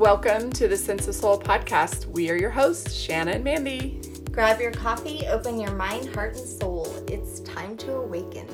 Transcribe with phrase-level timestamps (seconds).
[0.00, 2.06] Welcome to the Sense of Soul podcast.
[2.06, 4.00] We are your hosts, Shannon and Mandy.
[4.32, 6.86] Grab your coffee, open your mind, heart, and soul.
[7.06, 8.48] It's time to awaken.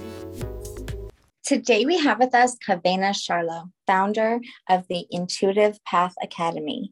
[1.45, 6.91] Today we have with us Kavena Charlot, founder of the Intuitive Path Academy.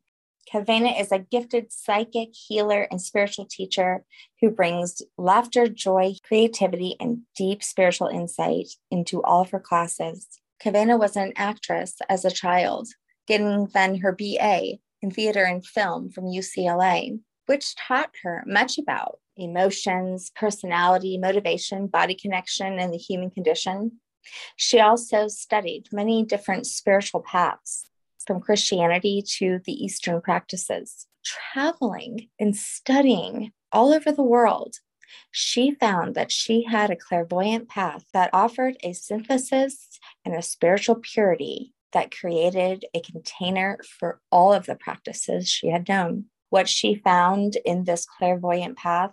[0.48, 4.04] Kavena is a gifted psychic healer and spiritual teacher
[4.40, 10.28] who brings laughter, joy, creativity, and deep spiritual insight into all of her classes.
[10.62, 12.86] Kavena was an actress as a child,
[13.26, 19.18] getting then her BA in theater and film from UCLA, which taught her much about
[19.36, 24.00] emotions, personality, motivation, body connection, and the human condition.
[24.56, 27.88] She also studied many different spiritual paths,
[28.26, 31.06] from Christianity to the Eastern practices.
[31.24, 34.76] Traveling and studying all over the world,
[35.30, 40.96] she found that she had a clairvoyant path that offered a synthesis and a spiritual
[40.96, 46.26] purity that created a container for all of the practices she had known.
[46.50, 49.12] What she found in this clairvoyant path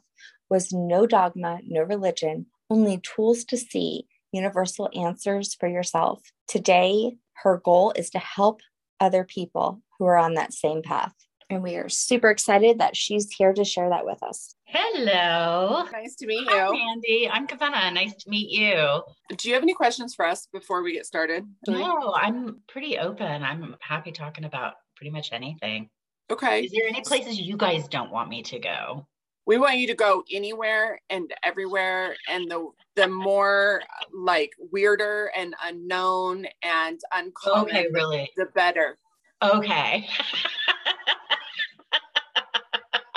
[0.50, 6.22] was no dogma, no religion, only tools to see universal answers for yourself.
[6.48, 8.62] Today, her goal is to help
[9.00, 11.14] other people who are on that same path.
[11.52, 14.56] And we are super excited that she's here to share that with us.
[14.64, 15.84] Hello.
[15.92, 16.50] Nice to meet you.
[16.50, 17.30] Hi, Mandy.
[17.30, 17.94] I'm Kavena.
[17.94, 19.04] Nice to meet you.
[19.36, 21.44] Do you have any questions for us before we get started?
[21.68, 23.44] No, I'm pretty open.
[23.44, 25.90] I'm happy talking about pretty much anything.
[26.32, 26.64] Okay.
[26.64, 29.06] Is there any places you guys don't want me to go?
[29.46, 33.82] We want you to go anywhere and everywhere and the the more
[34.14, 38.32] like weirder and unknown and uncommon Okay, really?
[38.38, 38.98] the better.
[39.44, 40.08] Okay.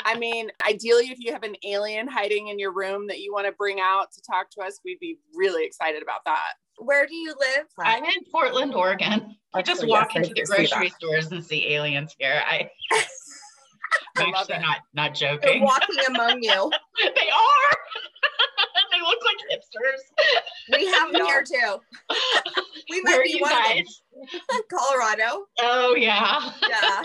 [0.05, 3.47] I mean, ideally, if you have an alien hiding in your room that you want
[3.47, 6.53] to bring out to talk to us, we'd be really excited about that.
[6.79, 7.67] Where do you live?
[7.79, 9.37] I'm in Portland, Oregon.
[9.55, 12.43] I just walk yes, I into the grocery stores and see aliens here.
[12.47, 12.69] I,
[14.17, 14.61] I'm I love actually it.
[14.61, 15.63] not not They're joking.
[15.63, 16.71] walking among you.
[17.03, 17.77] they are.
[19.05, 20.79] they look like hipsters.
[20.79, 21.27] We have them Yeah.
[21.27, 21.81] here too.
[22.91, 24.03] We might Where are be you one guys?
[24.71, 25.47] Colorado.
[25.61, 26.51] Oh yeah.
[26.69, 27.03] Yeah.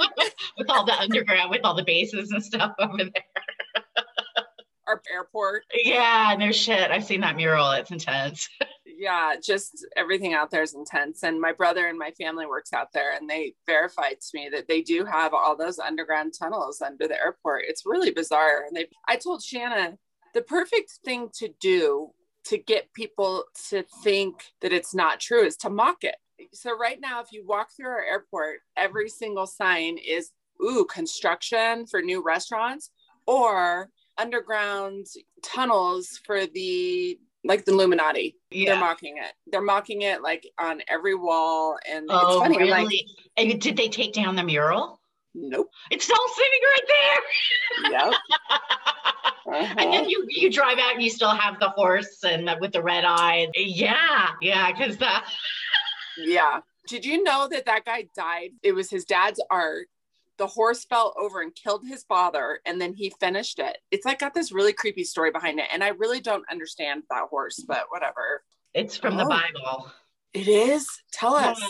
[0.57, 3.23] with all the underground, with all the bases and stuff over there.
[4.87, 5.63] Our airport.
[5.73, 6.89] Yeah, no shit.
[6.91, 7.71] I've seen that mural.
[7.71, 8.49] It's intense.
[8.85, 11.21] Yeah, just everything out there is intense.
[11.23, 14.67] And my brother and my family works out there, and they verified to me that
[14.67, 17.63] they do have all those underground tunnels under the airport.
[17.67, 18.63] It's really bizarre.
[18.67, 19.95] And they, I told Shanna,
[20.34, 22.12] the perfect thing to do
[22.45, 26.16] to get people to think that it's not true is to mock it.
[26.53, 30.31] So right now, if you walk through our airport, every single sign is
[30.63, 32.91] ooh construction for new restaurants
[33.28, 35.06] or underground
[35.44, 38.35] tunnels for the like the Illuminati.
[38.51, 39.34] They're mocking it.
[39.47, 42.56] They're mocking it like on every wall, and it's Oh, funny.
[42.57, 42.84] I'm really?
[42.85, 43.06] like,
[43.38, 44.98] and did they take down the mural?
[45.34, 45.69] Nope.
[45.91, 47.91] It's still sitting right Yep.
[48.12, 48.12] there.
[49.51, 49.75] Uh-huh.
[49.79, 52.72] And then you you drive out and you still have the horse and the, with
[52.72, 53.47] the red eye.
[53.56, 55.09] Yeah, yeah, because the
[56.17, 56.59] Yeah.
[56.88, 58.50] Did you know that that guy died?
[58.62, 59.88] It was his dad's art.
[60.38, 63.78] The horse fell over and killed his father, and then he finished it.
[63.90, 67.23] It's like got this really creepy story behind it, and I really don't understand that
[67.29, 68.44] horse, but whatever.
[68.75, 69.29] it's from the Oh.
[69.29, 69.91] Bible.
[70.34, 70.88] It is.
[71.11, 71.59] Tell us.
[71.59, 71.67] Yeah.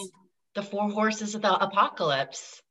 [0.55, 2.61] The four horses of the apocalypse.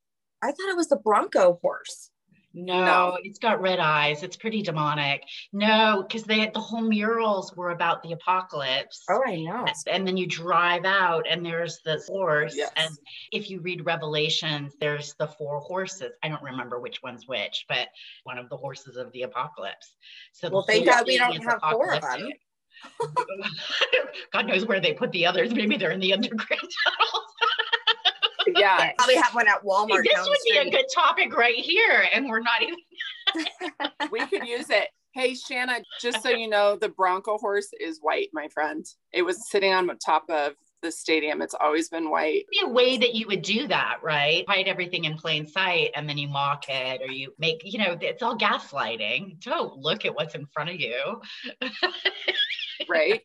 [0.43, 2.11] I thought it was the Bronco horse.
[2.55, 3.19] No, No.
[3.23, 4.23] it's got red eyes.
[4.23, 5.23] It's pretty demonic.
[5.53, 9.05] No, because they the whole murals were about the apocalypse.
[9.11, 9.67] Oh, I know.
[9.87, 12.55] And then you drive out and there's the horse.
[12.57, 12.73] Yes.
[12.77, 12.91] And
[13.33, 16.13] if you read Revelations, there's the four horses.
[16.23, 17.89] I don't remember which one's which, but
[18.25, 19.95] one of the horses of the apocalypse.
[20.33, 22.31] So Well, thank God we don't have four of them.
[24.33, 25.53] God knows where they put the others.
[25.53, 27.25] Maybe they're in the underground tunnels.
[28.59, 28.93] Yeah.
[28.99, 30.03] Probably have one at Walmart.
[30.03, 32.77] this down the would be a good topic right here, and we're not even.
[34.11, 34.89] we could use it.
[35.13, 38.87] Hey, Shanna, just so you know, the Bronco horse is white, my friend.
[39.13, 41.43] It was sitting on top of the stadium.
[41.43, 42.45] It's always been white.
[42.51, 44.45] be a way that you would do that, right?
[44.49, 47.97] Hide everything in plain sight and then you mock it or you make, you know,
[48.01, 49.41] it's all gaslighting.
[49.41, 51.21] Don't look at what's in front of you.
[52.89, 53.23] right?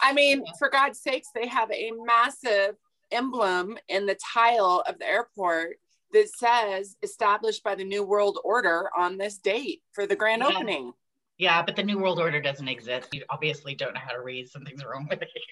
[0.00, 2.74] I mean, for God's sakes, they have a massive
[3.10, 5.78] emblem in the tile of the airport
[6.12, 10.48] that says established by the New World Order on this date for the grand Yeah.
[10.56, 10.92] opening.
[11.38, 13.12] Yeah, but the New World Order doesn't exist.
[13.12, 14.48] You obviously don't know how to read.
[14.48, 15.26] Something's wrong with you.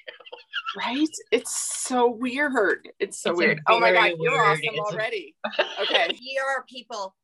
[0.77, 1.09] Right?
[1.31, 2.89] It's so weird.
[2.99, 3.61] It's so It's weird.
[3.69, 4.41] Oh my God, you're weird.
[4.47, 5.35] awesome It's a- already.
[5.83, 6.09] Okay.
[6.21, 7.15] You are people.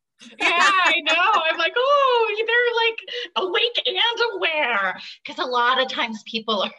[0.40, 1.42] yeah, I know.
[1.50, 5.00] I'm like, oh, they're like awake and aware.
[5.24, 6.70] Because a lot of times people are,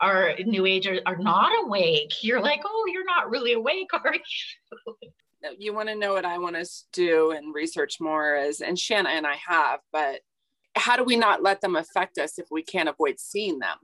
[0.00, 2.22] are new agers are not awake.
[2.22, 5.10] You're like, oh, you're not really awake, are you?
[5.58, 8.78] You want to know what I want us to do and research more is, and
[8.78, 10.20] Shanna and I have, but
[10.74, 13.76] how do we not let them affect us if we can't avoid seeing them?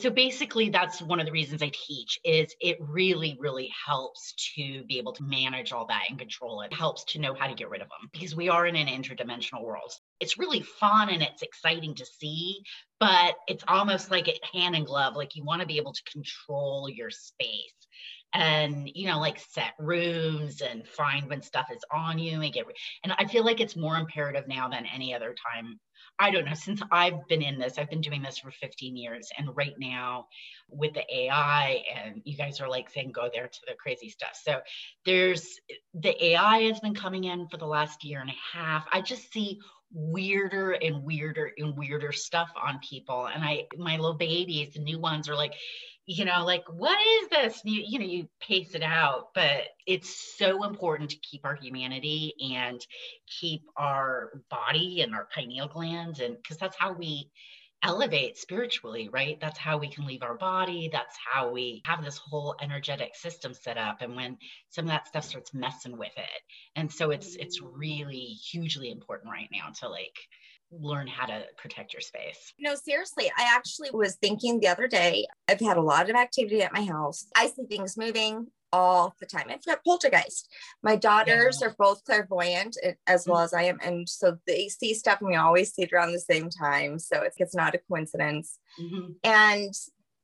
[0.00, 4.84] So basically that's one of the reasons I teach is it really really helps to
[4.84, 6.66] be able to manage all that and control it.
[6.66, 6.74] it.
[6.74, 9.64] helps to know how to get rid of them because we are in an interdimensional
[9.64, 9.92] world.
[10.20, 12.62] It's really fun and it's exciting to see,
[13.00, 16.02] but it's almost like it hand in glove like you want to be able to
[16.04, 17.74] control your space
[18.34, 22.66] and you know like set rooms and find when stuff is on you and get
[23.02, 25.78] and i feel like it's more imperative now than any other time
[26.18, 29.30] I don't know, since I've been in this, I've been doing this for 15 years.
[29.38, 30.26] And right now,
[30.68, 34.38] with the AI, and you guys are like saying, go there to the crazy stuff.
[34.40, 34.60] So
[35.04, 35.60] there's
[35.94, 38.86] the AI has been coming in for the last year and a half.
[38.92, 39.60] I just see
[39.92, 43.26] weirder and weirder and weirder stuff on people.
[43.26, 45.54] And I, my little babies, the new ones are like,
[46.10, 47.60] you know, like, what is this?
[47.64, 52.32] You, you know, you pace it out, but it's so important to keep our humanity
[52.54, 52.80] and
[53.26, 56.20] keep our body and our pineal glands.
[56.20, 57.28] And because that's how we
[57.82, 59.38] elevate spiritually, right?
[59.38, 60.88] That's how we can leave our body.
[60.90, 64.00] That's how we have this whole energetic system set up.
[64.00, 64.38] And when
[64.70, 66.40] some of that stuff starts messing with it.
[66.74, 70.16] And so it's, it's really hugely important right now to like,
[70.70, 72.52] learn how to protect your space.
[72.58, 76.62] No, seriously, I actually was thinking the other day, I've had a lot of activity
[76.62, 77.26] at my house.
[77.34, 79.46] I see things moving all the time.
[79.48, 80.48] I've got poltergeist.
[80.82, 81.68] My daughters yeah.
[81.68, 82.76] are both clairvoyant
[83.06, 83.44] as well mm-hmm.
[83.44, 83.78] as I am.
[83.82, 86.98] And so they see stuff and we always see it around the same time.
[86.98, 88.58] So it's, it's not a coincidence.
[88.80, 89.12] Mm-hmm.
[89.24, 89.74] And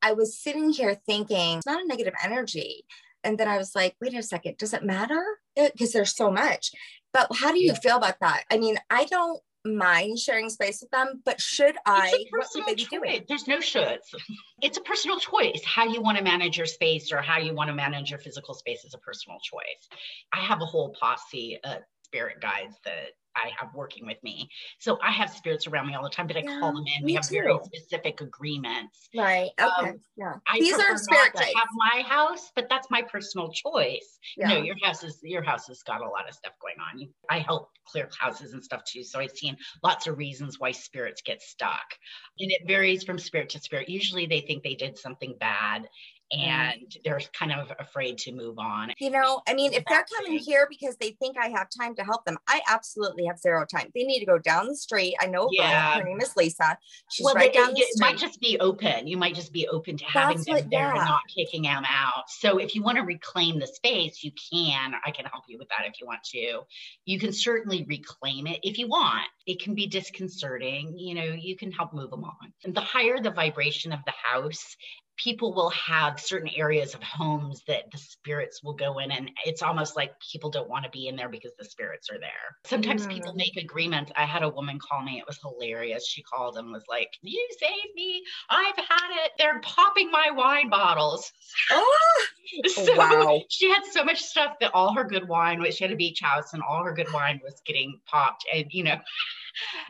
[0.02, 2.85] I was sitting here thinking, it's not a negative energy.
[3.23, 5.25] And then I was like, wait a second, does it matter?
[5.56, 6.70] Because there's so much.
[7.14, 7.79] But how do you yeah.
[7.79, 8.44] feel about that?
[8.50, 12.25] I mean, I don't mind sharing space with them, but should I?
[12.31, 13.25] What should they be doing?
[13.28, 14.14] There's no shoulds.
[14.62, 15.62] It's a personal choice.
[15.64, 18.55] How you want to manage your space or how you want to manage your physical
[18.55, 19.88] space is a personal choice.
[20.32, 24.48] I have a whole posse of spirit guides that I have working with me.
[24.78, 27.04] So I have spirits around me all the time, but I yeah, call them in.
[27.04, 27.34] We have too.
[27.34, 29.08] very specific agreements.
[29.16, 29.50] Right.
[29.60, 29.90] Okay.
[29.90, 30.34] Um, yeah.
[30.46, 31.52] I These are spirit guides.
[31.54, 34.19] Have my house, but that's my personal choice.
[34.36, 34.48] Yeah.
[34.48, 37.08] No, your house is your house has got a lot of stuff going on.
[37.31, 39.02] I help clear houses and stuff too.
[39.02, 41.94] So I've seen lots of reasons why spirits get stuck.
[42.38, 43.88] And it varies from spirit to spirit.
[43.88, 45.88] Usually they think they did something bad
[46.32, 46.50] Mm-hmm.
[46.50, 48.93] and they're kind of afraid to move on.
[48.99, 52.03] You know, I mean, if they're coming here because they think I have time to
[52.03, 53.91] help them, I absolutely have zero time.
[53.94, 55.15] They need to go down the street.
[55.21, 55.99] I know yeah.
[55.99, 56.79] her name is Lisa.
[57.11, 58.00] She's well, right they, down the street.
[58.00, 59.06] Might just be open.
[59.06, 61.00] You might just be open to having That's them what, there yeah.
[61.00, 62.25] and not kicking them out.
[62.29, 64.94] So if you want to reclaim the space, you can.
[65.05, 66.61] I can help you with that if you want to.
[67.05, 69.26] You can certainly reclaim it if you want.
[69.47, 70.99] It can be disconcerting.
[70.99, 72.53] You know, you can help move them on.
[72.65, 74.76] And the higher the vibration of the house
[75.16, 79.62] people will have certain areas of homes that the spirits will go in and it's
[79.62, 83.06] almost like people don't want to be in there because the spirits are there sometimes
[83.06, 83.11] mm.
[83.11, 86.70] people make agreements i had a woman call me it was hilarious she called and
[86.72, 91.32] was like you saved me i've had it they're popping my wine bottles
[91.70, 92.25] oh
[92.66, 93.40] so wow.
[93.49, 96.20] she had so much stuff that all her good wine was she had a beach
[96.20, 98.99] house and all her good wine was getting popped and you know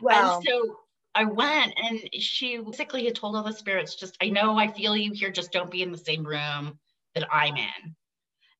[0.01, 0.35] wow.
[0.35, 0.77] and so
[1.15, 4.97] I went and she basically had told all the spirits, just, I know I feel
[4.97, 6.77] you here, just don't be in the same room
[7.13, 7.95] that I'm in.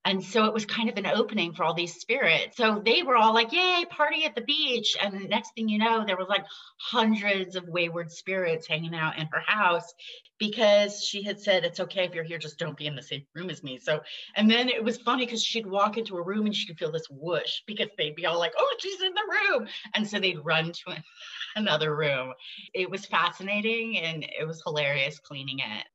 [0.06, 2.58] And so it was kind of an opening for all these spirits.
[2.58, 4.96] So they were all like, yay, party at the beach.
[5.02, 6.46] And next thing you know, there was like
[6.78, 9.92] hundreds of wayward spirits hanging out in her house
[10.38, 13.26] because she had said, it's okay if you're here, just don't be in the same
[13.34, 13.80] room as me.
[13.80, 14.02] So,
[14.36, 17.08] and then it was funny because she'd walk into a room and she'd feel this
[17.10, 19.68] whoosh because they'd be all like, oh, she's in the room.
[19.96, 21.04] And so they'd run to
[21.56, 22.34] another room.
[22.76, 25.86] It was fascinating and it was hilarious cleaning it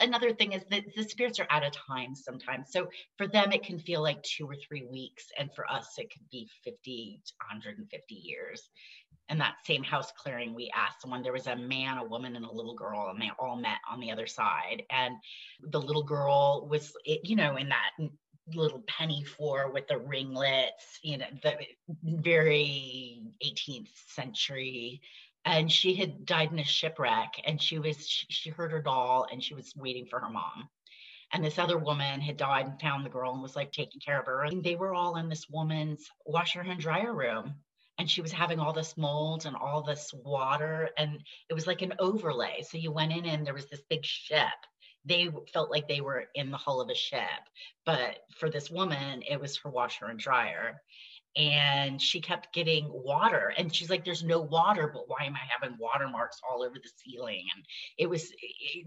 [0.00, 2.68] another thing is that the spirits are out of time sometimes.
[2.70, 5.26] So for them, it can feel like two or three weeks.
[5.38, 8.68] And for us, it could be 50 to 150 years.
[9.28, 12.44] And that same house clearing, we asked someone, there was a man, a woman, and
[12.44, 14.82] a little girl, and they all met on the other side.
[14.90, 15.14] And
[15.62, 17.90] the little girl was, eh, you know, in that
[18.54, 21.56] little penny for with the ringlets, you know, the
[22.02, 25.00] very 18th century
[25.44, 29.26] and she had died in a shipwreck and she was she, she heard her doll
[29.30, 30.68] and she was waiting for her mom.
[31.32, 34.18] And this other woman had died and found the girl and was like taking care
[34.18, 34.42] of her.
[34.42, 37.54] And they were all in this woman's washer and dryer room
[37.98, 41.82] and she was having all this mold and all this water and it was like
[41.82, 42.62] an overlay.
[42.62, 44.48] So you went in and there was this big ship.
[45.04, 47.22] They felt like they were in the hull of a ship
[47.86, 50.80] but for this woman it was her washer and dryer
[51.36, 55.40] and she kept getting water and she's like there's no water but why am i
[55.48, 57.46] having watermarks all over the ceiling?
[57.54, 57.64] And
[57.98, 58.30] it was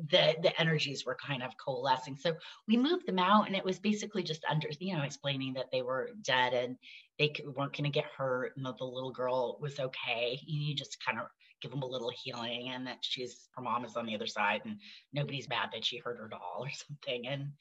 [0.09, 2.17] the the energies were kind of coalescing.
[2.17, 2.35] So
[2.67, 5.81] we moved them out and it was basically just under you know explaining that they
[5.81, 6.77] were dead and
[7.19, 10.39] they weren't going to get hurt and the, the little girl was okay.
[10.45, 11.27] You just kind of
[11.61, 14.61] give them a little healing and that she's her mom is on the other side
[14.65, 14.77] and
[15.13, 17.27] nobody's mad that she hurt her doll or something.
[17.27, 17.51] And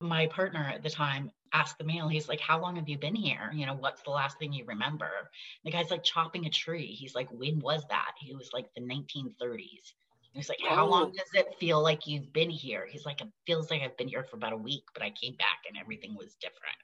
[0.00, 3.14] my partner at the time asked the male, he's like, How long have you been
[3.14, 3.50] here?
[3.54, 5.10] You know, what's the last thing you remember?
[5.64, 6.86] The guy's like chopping a tree.
[6.86, 8.12] He's like, When was that?
[8.18, 9.92] He was like the 1930s.
[10.32, 10.90] He's like, How oh.
[10.90, 12.86] long does it feel like you've been here?
[12.90, 15.36] He's like, It feels like I've been here for about a week, but I came
[15.36, 16.76] back and everything was different.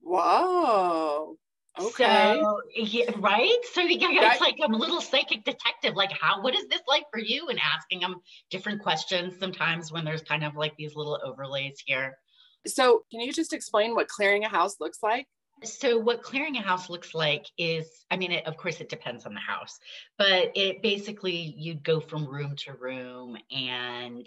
[0.00, 1.36] Whoa.
[1.78, 2.40] Okay.
[2.40, 3.58] So, yeah, right.
[3.72, 5.94] So yeah, it's like I'm a little psychic detective.
[5.94, 6.42] Like, how?
[6.42, 7.48] What is this like for you?
[7.48, 8.16] And asking them
[8.50, 12.16] different questions sometimes when there's kind of like these little overlays here.
[12.66, 15.26] So, can you just explain what clearing a house looks like?
[15.64, 19.26] So, what clearing a house looks like is, I mean, it, of course, it depends
[19.26, 19.78] on the house,
[20.18, 24.26] but it basically you'd go from room to room and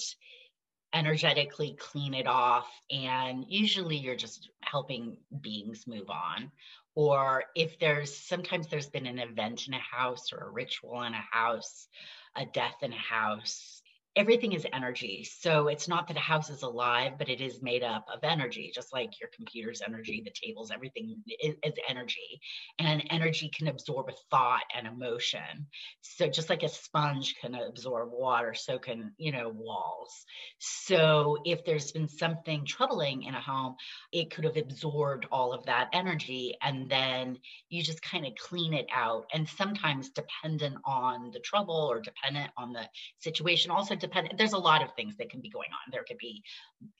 [0.93, 2.67] energetically clean it off.
[2.91, 6.51] And usually you're just helping beings move on
[6.95, 11.13] or if there's sometimes there's been an event in a house or a ritual in
[11.13, 11.87] a house,
[12.35, 13.81] a death in a house,
[14.15, 15.23] everything is energy.
[15.23, 18.71] So it's not that a house is alive, but it is made up of energy,
[18.73, 22.41] just like your computer's energy, the tables, everything is, is, energy.
[22.79, 25.67] And energy can absorb a thought and emotion.
[26.01, 30.25] So just like a sponge can absorb water, so can, you know, walls.
[30.57, 33.75] So if there's been something troubling in a home,
[34.11, 36.55] it could have absorbed all of that energy.
[36.61, 37.37] And then
[37.69, 39.25] you just kind of clean it out.
[39.33, 42.87] And sometimes dependent on the trouble or dependent on the
[43.19, 43.95] situation, also
[44.37, 45.91] there's a lot of things that can be going on.
[45.91, 46.43] There could be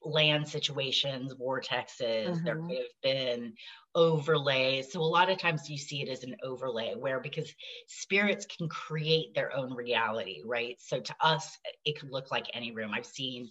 [0.04, 2.44] land situations vortexes mm-hmm.
[2.44, 3.54] there could have been
[3.96, 4.92] overlays.
[4.92, 7.54] So a lot of times you see it as an overlay where because
[7.88, 10.78] spirits can create their own reality right?
[10.80, 12.92] So to us it could look like any room.
[12.94, 13.50] I've seen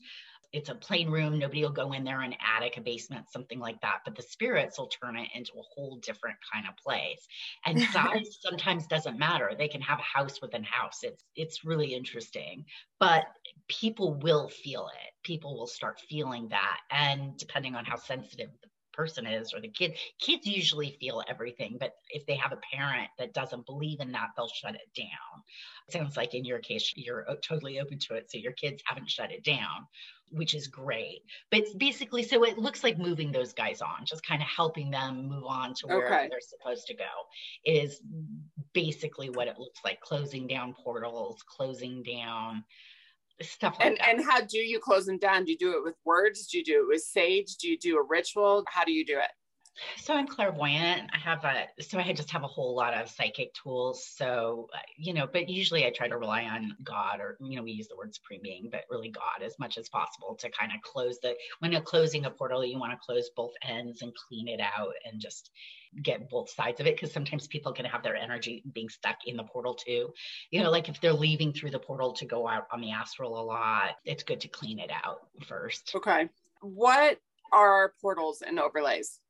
[0.52, 1.38] it's a plain room.
[1.38, 4.00] Nobody will go in there, an attic, a basement, something like that.
[4.04, 7.26] But the spirits will turn it into a whole different kind of place.
[7.66, 9.52] And size sometimes doesn't matter.
[9.56, 11.00] They can have a house within house.
[11.02, 12.64] It's it's really interesting.
[12.98, 13.24] But
[13.68, 15.12] people will feel it.
[15.22, 16.78] People will start feeling that.
[16.90, 21.76] And depending on how sensitive the person is or the kid kids usually feel everything
[21.78, 25.42] but if they have a parent that doesn't believe in that they'll shut it down
[25.86, 28.82] it sounds like in your case you're uh, totally open to it so your kids
[28.84, 29.86] haven't shut it down
[30.30, 31.22] which is great.
[31.50, 35.28] But basically, so it looks like moving those guys on, just kind of helping them
[35.28, 36.28] move on to where okay.
[36.30, 37.04] they're supposed to go,
[37.64, 38.00] is
[38.72, 42.64] basically what it looks like closing down portals, closing down
[43.42, 44.08] stuff like and, that.
[44.08, 45.44] And how do you close them down?
[45.44, 46.46] Do you do it with words?
[46.46, 47.56] Do you do it with sage?
[47.56, 48.64] Do you do a ritual?
[48.68, 49.30] How do you do it?
[49.96, 51.10] So I'm clairvoyant.
[51.12, 54.06] I have a so I just have a whole lot of psychic tools.
[54.06, 57.62] So uh, you know, but usually I try to rely on God, or you know,
[57.62, 60.72] we use the word supreme being, but really God as much as possible to kind
[60.74, 61.34] of close the.
[61.60, 64.92] When you're closing a portal, you want to close both ends and clean it out
[65.04, 65.50] and just
[66.02, 69.36] get both sides of it because sometimes people can have their energy being stuck in
[69.36, 70.12] the portal too.
[70.50, 73.40] You know, like if they're leaving through the portal to go out on the astral
[73.40, 75.92] a lot, it's good to clean it out first.
[75.94, 76.28] Okay.
[76.60, 77.18] What
[77.52, 79.20] are portals and overlays?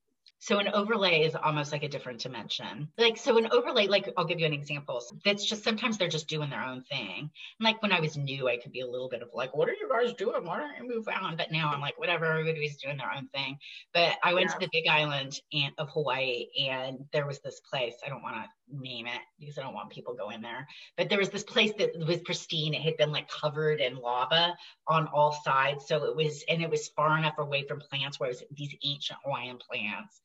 [0.40, 2.88] So an overlay is almost like a different dimension.
[2.97, 5.02] Like so an overlay, like I'll give you an example.
[5.25, 7.18] That's just sometimes they're just doing their own thing.
[7.18, 7.30] And
[7.61, 9.73] like when I was new, I could be a little bit of like, what are
[9.73, 10.45] you guys doing?
[10.45, 11.37] Why don't you move on?
[11.37, 13.59] But now I'm like, whatever, everybody's doing their own thing.
[13.92, 14.54] But I went yeah.
[14.54, 15.40] to the big island
[15.76, 17.95] of Hawaii and there was this place.
[18.07, 20.66] I don't want to name it because I don't want people going there.
[20.96, 22.75] But there was this place that was pristine.
[22.75, 24.56] It had been like covered in lava
[24.87, 25.87] on all sides.
[25.87, 28.75] So it was, and it was far enough away from plants where it was these
[28.84, 30.20] ancient Hawaiian plants.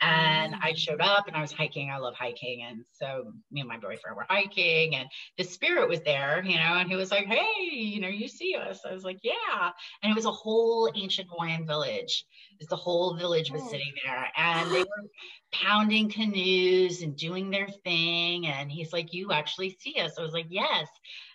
[0.00, 1.90] And I showed up and I was hiking.
[1.90, 2.62] I love hiking.
[2.62, 6.74] And so me and my boyfriend were hiking and the spirit was there, you know,
[6.76, 8.80] and he was like, Hey, you know, you see us.
[8.88, 9.70] I was like, Yeah.
[10.02, 12.24] And it was a whole ancient Hawaiian village.
[12.68, 13.68] The whole village was oh.
[13.68, 15.08] sitting there and they were
[15.52, 18.46] pounding canoes and doing their thing.
[18.46, 20.12] And he's like, You actually see us.
[20.16, 20.88] I was like, Yes.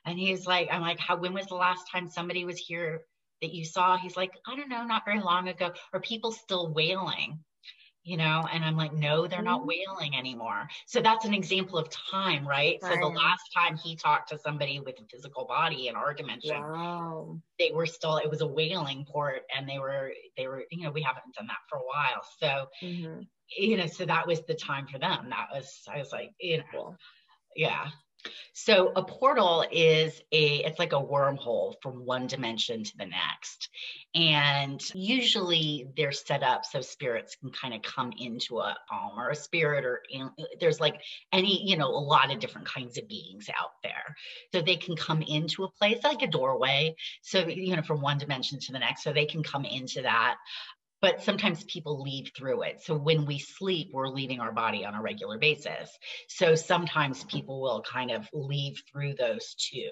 [0.06, 3.02] And he's like, I'm like, How when was the last time somebody was here
[3.42, 3.98] that you saw?
[3.98, 5.72] He's like, I don't know, not very long ago.
[5.92, 7.40] Are people still whaling?
[8.06, 9.70] You know and i'm like no they're not mm-hmm.
[9.70, 12.94] whaling anymore so that's an example of time right, right.
[12.94, 16.62] so the last time he talked to somebody with a physical body in our dimension
[16.62, 17.40] wow.
[17.58, 20.92] they were still it was a whaling port and they were they were you know
[20.92, 23.22] we haven't done that for a while so mm-hmm.
[23.58, 26.58] you know so that was the time for them that was i was like you
[26.58, 26.98] know cool.
[27.56, 27.88] yeah
[28.54, 33.70] So a portal is a it's like a wormhole from one dimension to the next.
[34.16, 39.30] And usually they're set up so spirits can kind of come into a home or
[39.30, 40.04] a spirit or
[40.60, 41.02] there's like
[41.32, 44.16] any, you know, a lot of different kinds of beings out there.
[44.54, 46.96] So they can come into a place like a doorway.
[47.22, 49.04] So, you know, from one dimension to the next.
[49.04, 50.36] So they can come into that
[51.04, 52.82] but sometimes people leave through it.
[52.82, 55.92] So when we sleep, we're leaving our body on a regular basis.
[56.30, 59.90] So sometimes people will kind of leave through those two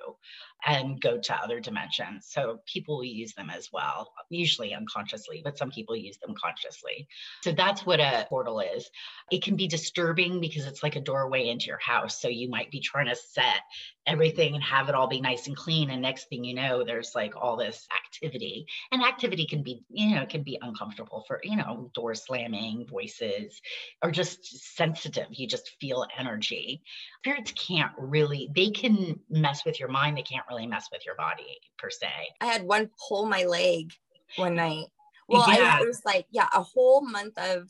[0.65, 2.27] and go to other dimensions.
[2.29, 7.09] So people will use them as well, usually unconsciously, but some people use them consciously.
[7.43, 8.89] So that's what a portal is.
[9.31, 12.21] It can be disturbing because it's like a doorway into your house.
[12.21, 13.59] So you might be trying to set
[14.07, 15.89] everything and have it all be nice and clean.
[15.89, 18.65] And next thing you know, there's like all this activity.
[18.91, 22.85] And activity can be, you know, it can be uncomfortable for, you know, door slamming,
[22.87, 23.61] voices,
[24.03, 25.27] or just sensitive.
[25.29, 26.81] You just feel energy.
[27.19, 30.17] Spirits can't really, they can mess with your mind.
[30.17, 32.07] They can't really mess with your body per se.
[32.39, 33.91] I had one pull my leg
[34.37, 34.87] one night.
[35.27, 35.77] Well, yeah.
[35.79, 37.69] I, it was like, yeah, a whole month of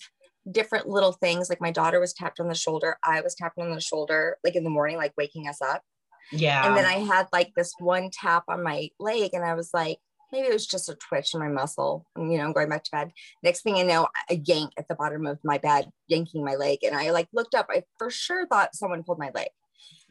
[0.52, 1.50] different little things.
[1.50, 2.98] Like my daughter was tapped on the shoulder.
[3.04, 5.84] I was tapped on the shoulder, like in the morning, like waking us up.
[6.32, 6.66] Yeah.
[6.66, 10.00] And then I had like this one tap on my leg, and I was like,
[10.32, 12.06] maybe it was just a twitch in my muscle.
[12.16, 13.12] And, you know, I'm going back to bed.
[13.44, 16.80] Next thing I know, a yank at the bottom of my bed, yanking my leg.
[16.84, 17.68] And I like looked up.
[17.70, 19.50] I for sure thought someone pulled my leg.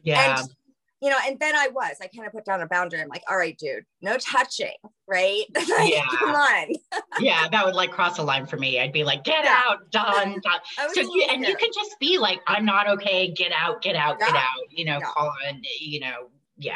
[0.03, 0.39] Yeah.
[0.39, 0.49] And
[1.01, 3.01] you know, and then I was, I kind of put down a boundary.
[3.01, 4.75] I'm like, all right, dude, no touching,
[5.07, 5.45] right?
[5.55, 6.05] like, yeah.
[6.19, 6.75] Come on.
[7.19, 8.79] yeah, that would like cross a line for me.
[8.79, 9.61] I'd be like, get yeah.
[9.65, 10.59] out, done, done.
[10.93, 14.17] So you, and you can just be like, I'm not okay, get out, get out,
[14.19, 14.27] yeah.
[14.27, 16.75] get out, you know, call on, you know, yeah,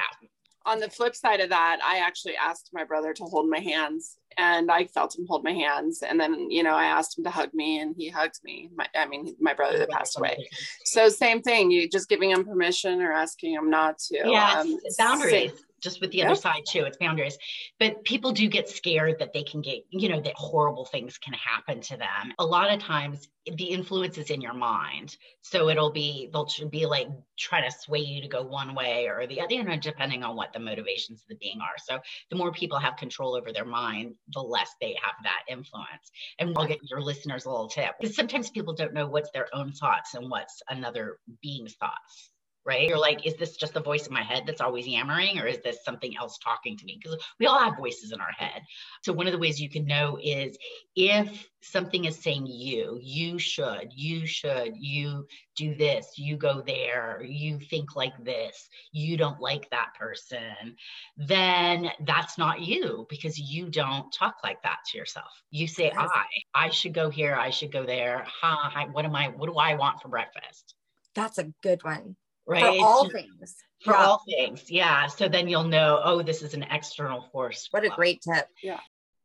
[0.65, 4.17] on the flip side of that, I actually asked my brother to hold my hands
[4.37, 6.01] and I felt him hold my hands.
[6.01, 8.69] And then, you know, I asked him to hug me and he hugged me.
[8.75, 10.49] My, I mean, my brother that passed away.
[10.83, 14.21] So same thing, you just giving him permission or asking him not to.
[14.25, 15.51] Yeah, um, boundaries.
[15.51, 17.37] Same just with the other side too it's boundaries.
[17.79, 21.33] But people do get scared that they can get you know that horrible things can
[21.33, 22.33] happen to them.
[22.39, 25.15] A lot of times the influence is in your mind.
[25.41, 29.27] So it'll be they'll be like trying to sway you to go one way or
[29.27, 31.77] the other you know depending on what the motivations of the being are.
[31.85, 36.11] So the more people have control over their mind the less they have that influence.
[36.39, 37.95] And we'll get your listeners a little tip.
[37.99, 42.31] Because sometimes people don't know what's their own thoughts and what's another being's thoughts
[42.65, 42.87] right?
[42.87, 45.59] You're like, is this just the voice in my head that's always yammering, or is
[45.63, 46.99] this something else talking to me?
[47.01, 48.61] Because we all have voices in our head.
[49.03, 50.57] So, one of the ways you can know is
[50.95, 57.21] if something is saying you, you should, you should, you do this, you go there,
[57.23, 60.75] you think like this, you don't like that person,
[61.17, 65.29] then that's not you because you don't talk like that to yourself.
[65.51, 66.07] You say, I,
[66.53, 68.25] I should go here, I should go there.
[68.41, 70.75] Hi, what am I, what do I want for breakfast?
[71.13, 72.15] That's a good one
[72.47, 72.79] right?
[72.79, 73.55] For all things.
[73.83, 74.05] For yeah.
[74.05, 75.07] all things, yeah.
[75.07, 77.67] So then you'll know, oh, this is an external force.
[77.71, 78.47] What a great tip.
[78.63, 78.79] Yeah.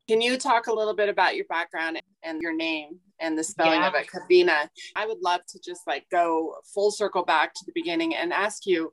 [0.08, 3.80] Can you talk a little bit about your background and your name and the spelling
[3.80, 3.88] yeah.
[3.88, 4.68] of it, Kavena?
[4.96, 8.66] I would love to just like go full circle back to the beginning and ask
[8.66, 8.92] you,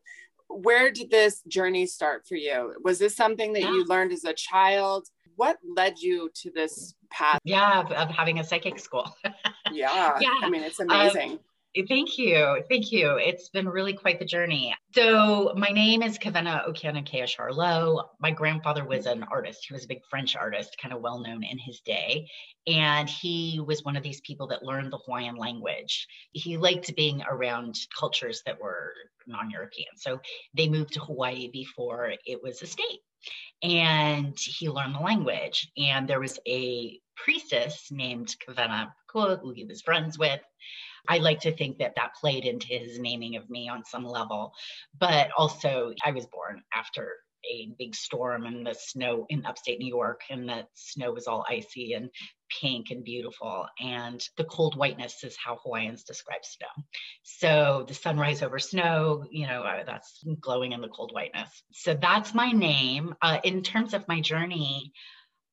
[0.50, 2.76] where did this journey start for you?
[2.84, 3.70] Was this something that yeah.
[3.70, 5.08] you learned as a child?
[5.36, 7.40] What led you to this path?
[7.44, 9.12] Yeah, of, of having a psychic school.
[9.72, 10.18] yeah.
[10.20, 10.34] yeah.
[10.42, 11.32] I mean, it's um, amazing.
[11.32, 11.40] Um,
[11.86, 12.64] Thank you.
[12.70, 13.18] Thank you.
[13.18, 14.74] It's been really quite the journey.
[14.96, 18.06] So, my name is Kavena Okianakea Charlot.
[18.20, 19.66] My grandfather was an artist.
[19.68, 22.30] He was a big French artist, kind of well known in his day.
[22.66, 26.08] And he was one of these people that learned the Hawaiian language.
[26.32, 28.94] He liked being around cultures that were
[29.28, 29.90] non European.
[29.98, 30.20] So,
[30.56, 33.02] they moved to Hawaii before it was a state.
[33.62, 35.70] And he learned the language.
[35.78, 40.40] And there was a priestess named Kavena Kua, who he was friends with
[41.08, 44.54] I like to think that that played into his naming of me on some level.
[45.00, 47.14] But also, I was born after
[47.50, 51.46] a big storm and the snow in upstate New York, and the snow was all
[51.48, 52.10] icy and
[52.62, 53.68] pink and beautiful.
[53.80, 56.84] And the cold whiteness is how Hawaiians describe snow.
[57.24, 61.50] So the sunrise over snow, you know, uh, that's glowing in the cold whiteness.
[61.72, 63.16] So that's my name.
[63.22, 64.94] Uh, in terms of my journey,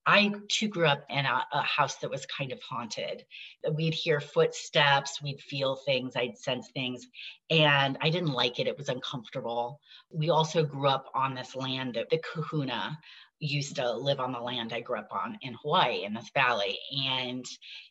[0.06, 3.24] I too grew up in a, a, house that was kind of haunted.
[3.72, 7.06] We'd hear footsteps, we'd feel things, I'd sense things,
[7.50, 8.66] and I didn't like it.
[8.66, 9.80] It was uncomfortable.
[10.10, 12.98] We also grew up on this land, the kahuna,
[13.40, 16.78] used to live on the land I grew up on in Hawaii in this valley.
[17.06, 17.44] And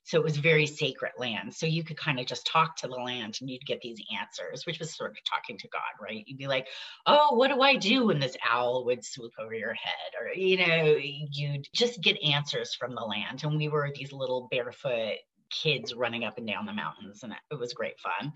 [0.03, 1.53] so it was very sacred land.
[1.53, 4.65] So you could kind of just talk to the land and you'd get these answers,
[4.65, 6.23] which was sort of talking to God, right?
[6.25, 6.67] You'd be like,
[7.05, 8.03] oh, what do I do?
[8.13, 10.13] when this owl would swoop over your head.
[10.19, 13.43] Or, you know, you'd just get answers from the land.
[13.43, 15.17] And we were these little barefoot
[15.53, 18.33] kids running up and down the mountains, and it was great fun.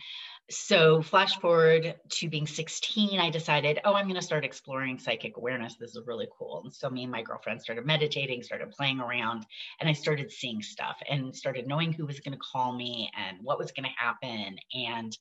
[0.50, 5.36] So, flash forward to being 16, I decided, oh, I'm going to start exploring psychic
[5.36, 5.76] awareness.
[5.76, 6.62] This is really cool.
[6.64, 9.46] And so, me and my girlfriend started meditating, started playing around,
[9.80, 13.40] and I started seeing stuff and started knowing who was going to call me and
[13.44, 14.58] what was going to happen.
[14.74, 15.18] And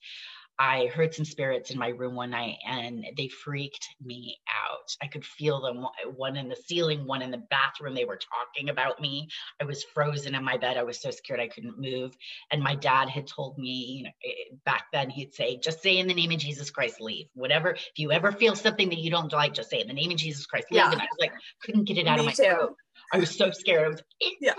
[0.58, 4.96] I heard some spirits in my room one night and they freaked me out.
[5.02, 7.94] I could feel them, one in the ceiling, one in the bathroom.
[7.94, 9.28] They were talking about me.
[9.60, 10.76] I was frozen in my bed.
[10.76, 12.16] I was so scared I couldn't move.
[12.50, 15.98] And my dad had told me, you know, eh, back then he'd say, just say
[15.98, 17.26] in the name of Jesus Christ, leave.
[17.34, 20.10] Whatever, if you ever feel something that you don't like, just say in the name
[20.10, 20.78] of Jesus Christ, leave.
[20.78, 20.92] Yeah.
[20.92, 22.76] And I was like, couldn't get it out me of my too.
[23.12, 23.84] I was so scared.
[23.84, 24.02] I was,
[24.40, 24.54] yeah.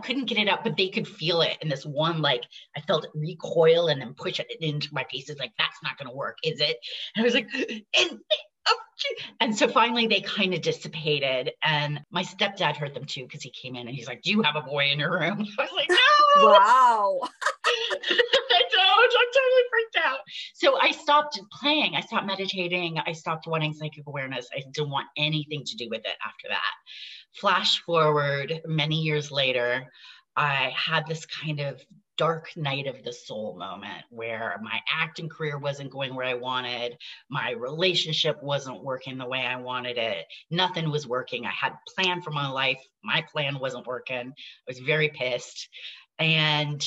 [0.00, 1.56] Couldn't get it up, but they could feel it.
[1.60, 2.42] And this one, like,
[2.76, 5.28] I felt it recoil and then push it into my face.
[5.28, 6.76] It's like, that's not going to work, is it?
[7.14, 7.48] And I was like,
[7.98, 8.18] and,
[9.40, 11.52] and so finally they kind of dissipated.
[11.62, 14.42] And my stepdad heard them too because he came in and he's like, Do you
[14.42, 15.46] have a boy in your room?
[15.58, 16.46] I was like, No.
[16.46, 17.20] Wow.
[18.10, 19.12] I don't.
[19.18, 20.18] I'm totally freaked out.
[20.54, 21.94] So I stopped playing.
[21.96, 22.98] I stopped meditating.
[23.04, 24.48] I stopped wanting psychic awareness.
[24.54, 26.72] I didn't want anything to do with it after that.
[27.34, 29.90] Flash forward many years later,
[30.36, 31.80] I had this kind of
[32.16, 36.98] dark night of the soul moment where my acting career wasn't going where I wanted,
[37.30, 41.46] my relationship wasn't working the way I wanted it, nothing was working.
[41.46, 44.34] I had a plan for my life, my plan wasn't working.
[44.34, 45.68] I was very pissed.
[46.18, 46.86] And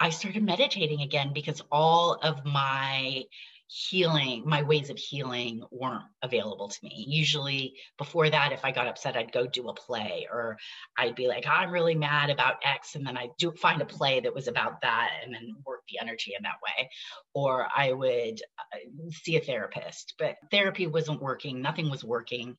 [0.00, 3.24] I started meditating again because all of my
[3.72, 7.04] healing, my ways of healing weren't available to me.
[7.06, 10.56] Usually, before that, if I got upset, I'd go do a play, or
[10.98, 14.18] I'd be like, I'm really mad about X, and then I'd do find a play
[14.20, 16.90] that was about that, and then work the energy in that way.
[17.32, 18.78] Or I would uh,
[19.12, 22.56] see a therapist, but therapy wasn't working, nothing was working,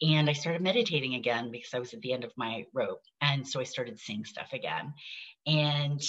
[0.00, 3.48] and I started meditating again because I was at the end of my rope, and
[3.48, 4.94] so I started seeing stuff again,
[5.44, 6.00] and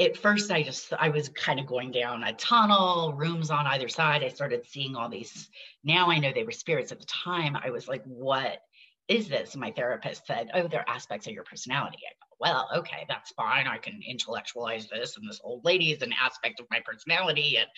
[0.00, 3.88] at first i just i was kind of going down a tunnel rooms on either
[3.88, 4.22] side.
[4.22, 5.48] I started seeing all these
[5.84, 6.92] now i know they were spirits.
[6.92, 8.62] At the time i was like what
[9.08, 9.56] is this?
[9.56, 11.98] My therapist said oh they're aspects of your personality.
[12.08, 13.68] i well, okay, that's fine.
[13.68, 15.16] I can intellectualize this.
[15.16, 17.56] And this old lady is an aspect of my personality.
[17.56, 17.68] And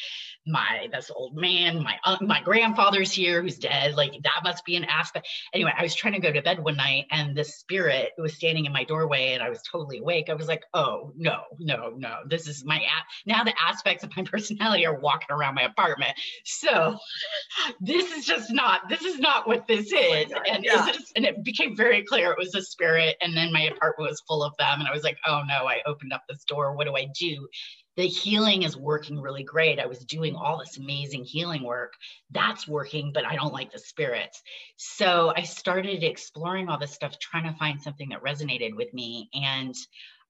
[0.47, 3.95] my, this old man, my, uh, my grandfather's here who's dead.
[3.95, 5.29] Like that must be an aspect.
[5.53, 8.65] Anyway, I was trying to go to bed one night and this spirit was standing
[8.65, 10.31] in my doorway and I was totally awake.
[10.31, 12.21] I was like, oh, no, no, no.
[12.27, 12.81] This is my,
[13.27, 16.13] now the aspects of my personality are walking around my apartment.
[16.47, 16.97] So
[17.83, 20.33] this is just not, this is not what this oh is.
[20.51, 20.91] And, yeah.
[21.17, 23.17] and it became very clear it was a spirit.
[23.21, 24.81] And then my apartment was full of them.
[24.81, 26.75] And I was like, oh no, I opened up this door.
[26.75, 27.49] What do I do?
[27.97, 29.79] The healing is working really great.
[29.79, 31.93] I was doing all this amazing healing work.
[32.33, 34.43] That's working, but I don't like the spirits.
[34.77, 39.31] So I started exploring all this stuff, trying to find something that resonated with me.
[39.33, 39.75] And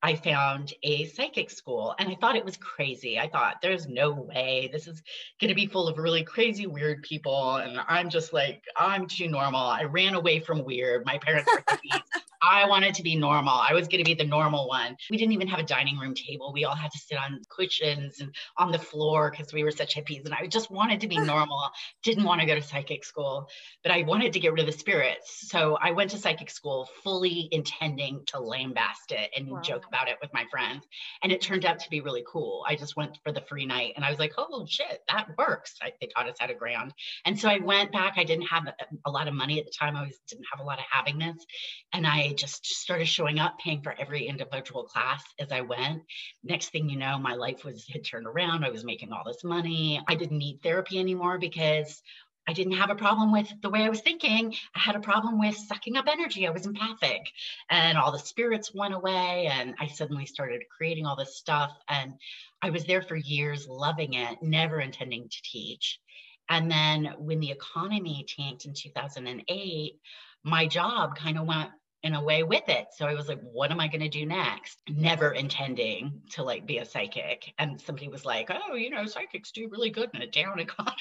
[0.04, 3.18] I found a psychic school and I thought it was crazy.
[3.18, 5.02] I thought there's no way this is
[5.40, 7.56] going to be full of really crazy, weird people.
[7.56, 9.62] And I'm just like, I'm too normal.
[9.62, 11.06] I ran away from weird.
[11.06, 11.78] My parents were.
[12.50, 13.54] I wanted to be normal.
[13.54, 14.96] I was going to be the normal one.
[15.10, 16.52] We didn't even have a dining room table.
[16.52, 19.94] We all had to sit on cushions and on the floor because we were such
[19.96, 20.24] hippies.
[20.24, 21.70] And I just wanted to be normal.
[22.02, 23.48] Didn't want to go to psychic school,
[23.82, 25.48] but I wanted to get rid of the spirits.
[25.48, 29.60] So I went to psychic school fully intending to lambast it and wow.
[29.60, 30.86] joke about it with my friends.
[31.22, 32.64] And it turned out to be really cool.
[32.68, 35.74] I just went for the free night and I was like, oh shit, that works.
[35.82, 36.92] I, they taught us how to ground.
[37.24, 38.14] And so I went back.
[38.16, 38.74] I didn't have a,
[39.06, 39.96] a lot of money at the time.
[39.96, 41.38] I was, didn't have a lot of havingness.
[41.92, 46.02] And I just started showing up, paying for every individual class as I went.
[46.42, 48.64] Next thing you know, my life was had turned around.
[48.64, 50.00] I was making all this money.
[50.08, 52.02] I didn't need therapy anymore because
[52.46, 54.54] I didn't have a problem with the way I was thinking.
[54.74, 56.46] I had a problem with sucking up energy.
[56.46, 57.22] I was empathic
[57.70, 59.48] and all the spirits went away.
[59.50, 61.72] And I suddenly started creating all this stuff.
[61.88, 62.14] And
[62.60, 66.00] I was there for years, loving it, never intending to teach.
[66.50, 69.94] And then when the economy tanked in 2008,
[70.42, 71.70] my job kind of went
[72.04, 72.88] in a way with it.
[72.94, 74.78] So I was like, what am I going to do next?
[74.88, 77.54] Never intending to like be a psychic.
[77.58, 80.92] And somebody was like, oh, you know, psychics do really good in a down economy.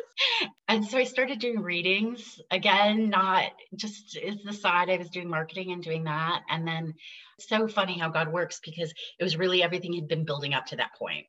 [0.68, 4.90] and so I started doing readings again, not just as the side.
[4.90, 6.42] I was doing marketing and doing that.
[6.50, 6.94] And then
[7.38, 10.76] so funny how God works because it was really everything had been building up to
[10.76, 11.26] that point.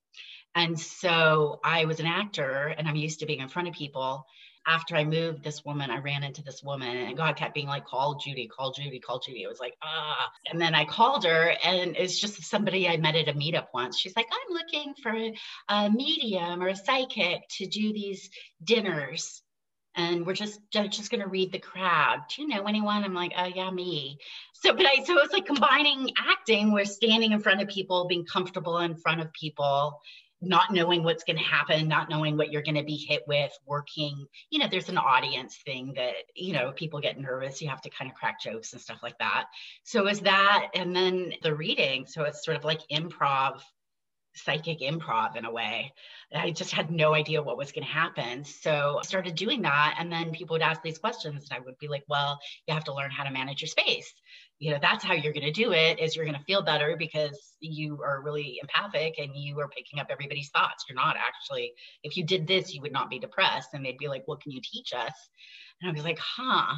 [0.55, 4.25] And so I was an actor and I'm used to being in front of people
[4.67, 7.85] after I moved, this woman, I ran into this woman, and God kept being like,
[7.85, 9.43] call Judy, call Judy, call Judy.
[9.43, 10.29] It was like, ah.
[10.51, 13.97] And then I called her, and it's just somebody I met at a meetup once.
[13.97, 15.13] She's like, I'm looking for
[15.69, 18.29] a medium or a psychic to do these
[18.63, 19.41] dinners
[19.95, 22.19] and we're just just going to read the crowd.
[22.29, 23.03] Do you know anyone?
[23.03, 24.17] I'm like, oh yeah, me.
[24.53, 28.25] So, but I so it's like combining acting with standing in front of people, being
[28.25, 29.99] comfortable in front of people,
[30.41, 33.51] not knowing what's going to happen, not knowing what you're going to be hit with,
[33.65, 34.25] working.
[34.49, 37.61] You know, there's an audience thing that you know people get nervous.
[37.61, 39.45] You have to kind of crack jokes and stuff like that.
[39.83, 42.05] So is that, and then the reading.
[42.07, 43.61] So it's sort of like improv
[44.35, 45.93] psychic improv in a way.
[46.33, 48.43] I just had no idea what was going to happen.
[48.45, 49.95] So I started doing that.
[49.99, 52.83] And then people would ask these questions, and I would be like, well, you have
[52.85, 54.13] to learn how to manage your space.
[54.59, 56.95] You know, that's how you're going to do it is you're going to feel better
[56.97, 60.83] because you are really empathic and you are picking up everybody's thoughts.
[60.87, 61.71] You're not actually,
[62.03, 63.69] if you did this, you would not be depressed.
[63.73, 65.13] And they'd be like, what can you teach us?
[65.81, 66.75] And I'd be like, huh.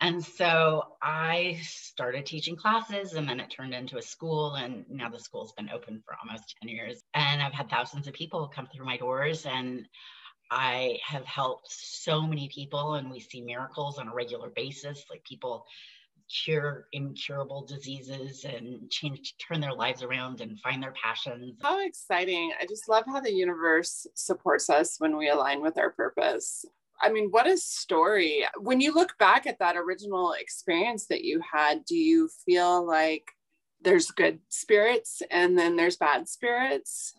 [0.00, 4.54] And so I started teaching classes and then it turned into a school.
[4.54, 7.02] And now the school's been open for almost 10 years.
[7.14, 9.88] And I've had thousands of people come through my doors and
[10.50, 15.04] I have helped so many people and we see miracles on a regular basis.
[15.10, 15.64] Like people
[16.28, 21.58] cure incurable diseases and change turn their lives around and find their passions.
[21.62, 22.52] How exciting.
[22.60, 26.64] I just love how the universe supports us when we align with our purpose.
[27.00, 28.46] I mean, what a story.
[28.58, 33.24] When you look back at that original experience that you had, do you feel like
[33.82, 37.14] there's good spirits and then there's bad spirits?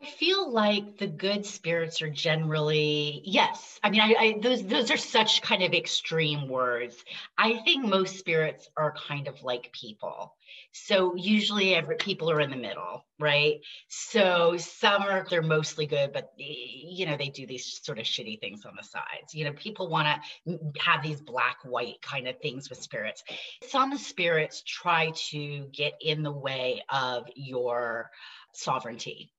[0.00, 3.80] I feel like the good spirits are generally yes.
[3.82, 6.96] I mean, I, I, those those are such kind of extreme words.
[7.36, 10.36] I think most spirits are kind of like people.
[10.70, 13.60] So usually, every people are in the middle, right?
[13.88, 18.38] So some are they're mostly good, but you know they do these sort of shitty
[18.40, 19.34] things on the sides.
[19.34, 23.24] You know, people want to have these black white kind of things with spirits.
[23.66, 28.10] Some spirits try to get in the way of your
[28.52, 29.32] sovereignty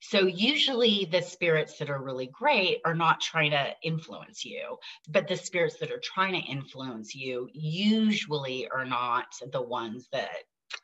[0.00, 4.76] so usually the spirits that are really great are not trying to influence you,
[5.08, 10.30] but the spirits that are trying to influence you usually are not the ones that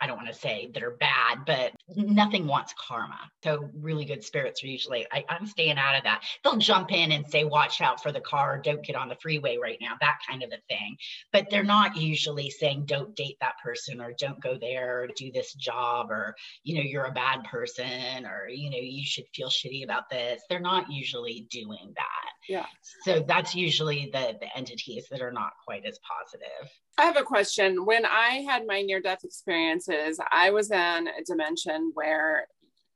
[0.03, 3.21] I don't want to say that are bad, but nothing wants karma.
[3.45, 6.25] So really good spirits are usually, I, am staying out of that.
[6.43, 9.59] They'll jump in and say, watch out for the car, don't get on the freeway
[9.59, 10.97] right now, that kind of a thing.
[11.33, 15.31] But they're not usually saying, don't date that person or don't go there or do
[15.31, 16.35] this job or,
[16.65, 20.43] you know, you're a bad person or, you know, you should feel shitty about this.
[20.49, 22.33] They're not usually doing that.
[22.49, 22.67] Yeah.
[23.03, 26.69] So that's usually the, the entities that are not quite as positive.
[26.99, 27.85] I have a question.
[27.85, 32.47] When I had my near death experiences, I was in a dimension where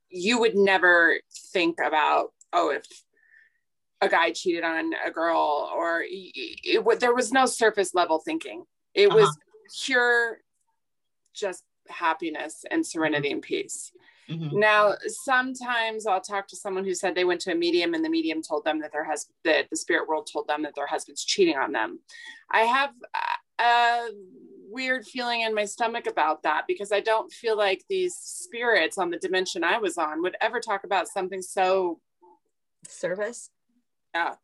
[0.09, 1.19] you would never
[1.53, 2.85] think about, oh, if
[4.01, 8.65] a guy cheated on a girl or it, it, there was no surface level thinking.
[8.95, 9.17] It uh-huh.
[9.17, 9.39] was
[9.85, 10.39] pure
[11.35, 13.93] just happiness and serenity and peace.
[14.29, 14.59] Mm-hmm.
[14.59, 18.11] Now, sometimes I'll talk to someone who said they went to a medium and the
[18.11, 21.25] medium told them that their husband, that the spirit world told them that their husband's
[21.25, 22.01] cheating on them.
[22.51, 22.91] I have
[23.61, 24.09] a
[24.69, 29.11] weird feeling in my stomach about that because I don't feel like these spirits on
[29.11, 32.01] the dimension I was on would ever talk about something so
[32.89, 33.51] service.
[34.15, 34.35] Yeah.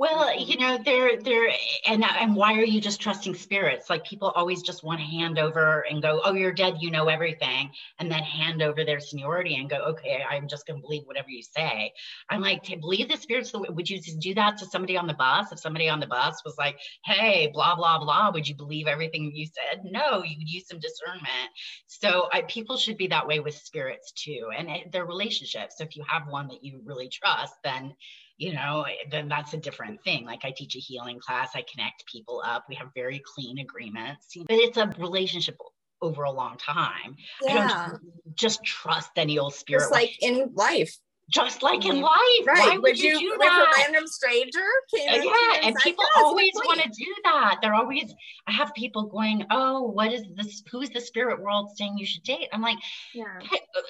[0.00, 1.50] Well, you know, they're they're
[1.86, 3.90] and and why are you just trusting spirits?
[3.90, 7.08] Like people always just want to hand over and go, "Oh, you're dead, you know
[7.08, 11.02] everything," and then hand over their seniority and go, "Okay, I'm just going to believe
[11.04, 11.92] whatever you say."
[12.30, 13.52] I'm like, to believe the spirits.
[13.54, 15.52] Would you just do that to somebody on the bus?
[15.52, 19.30] If somebody on the bus was like, "Hey, blah blah blah," would you believe everything
[19.34, 19.82] you said?
[19.84, 21.50] No, you would use some discernment.
[21.88, 25.76] So I, people should be that way with spirits too, and it, their relationships.
[25.76, 27.92] So if you have one that you really trust, then
[28.40, 30.24] you know, eh, then that's a different thing.
[30.24, 32.64] Like I teach a healing class, I connect people up.
[32.68, 35.58] We have very clean agreements, but it's a relationship
[36.00, 37.16] over a long time.
[37.42, 37.68] Yeah.
[37.68, 39.80] I don't just trust any old spirit.
[39.80, 40.96] Just like in life
[41.30, 42.12] just like in life.
[42.46, 42.58] Right.
[42.58, 43.66] Why would, would you, you, do that?
[43.68, 47.58] a random stranger came uh, Yeah, and people always want to do that.
[47.62, 48.12] They're always,
[48.46, 50.62] I have people going, oh, what is this?
[50.70, 52.48] Who's the spirit world saying you should date?
[52.52, 52.78] I'm like,
[53.14, 53.38] yeah.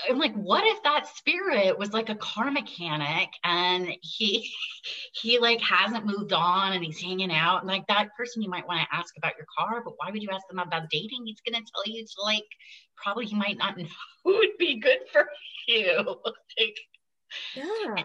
[0.09, 4.53] I'm like, what if that spirit was like a car mechanic and he,
[5.21, 8.69] he like hasn't moved on and he's hanging out and like that person you might
[8.69, 11.25] want to ask about your car, but why would you ask them about dating?
[11.25, 12.45] He's going to tell you to like,
[13.03, 13.87] probably he might not know
[14.25, 15.27] who would be good for
[15.67, 15.97] you.
[16.59, 16.79] like,
[17.55, 18.05] yeah.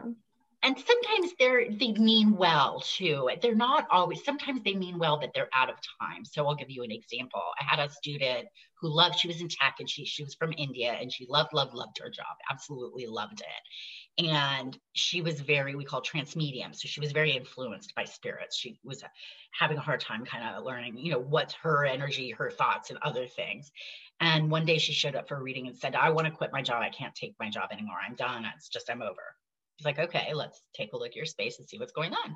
[0.63, 3.29] And, sometimes they're they mean well too.
[3.41, 4.23] They're not always.
[4.23, 6.25] Sometimes they mean well, but they're out of time.
[6.25, 7.41] So I'll give you an example.
[7.59, 8.47] I had a student
[8.85, 9.19] who loved.
[9.19, 11.97] She was in tech, and she she was from India, and she loved loved loved
[11.99, 12.37] her job.
[12.51, 14.25] Absolutely loved it.
[14.27, 16.73] And she was very we call trance medium.
[16.73, 18.57] So she was very influenced by spirits.
[18.57, 19.03] She was
[19.51, 22.99] having a hard time kind of learning, you know, what's her energy, her thoughts, and
[23.01, 23.71] other things.
[24.19, 26.53] And one day she showed up for a reading and said, I want to quit
[26.53, 26.81] my job.
[26.81, 27.97] I can't take my job anymore.
[28.05, 28.45] I'm done.
[28.55, 29.35] It's just, I'm over.
[29.77, 32.35] He's like, okay, let's take a look at your space and see what's going on.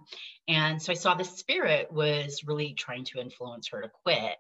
[0.49, 4.35] And so I saw the spirit was really trying to influence her to quit.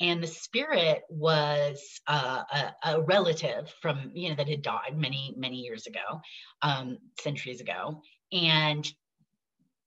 [0.00, 5.34] And the spirit was uh, a, a, relative from, you know, that had died many,
[5.38, 6.20] many years ago,
[6.60, 8.02] um, centuries ago.
[8.30, 8.86] And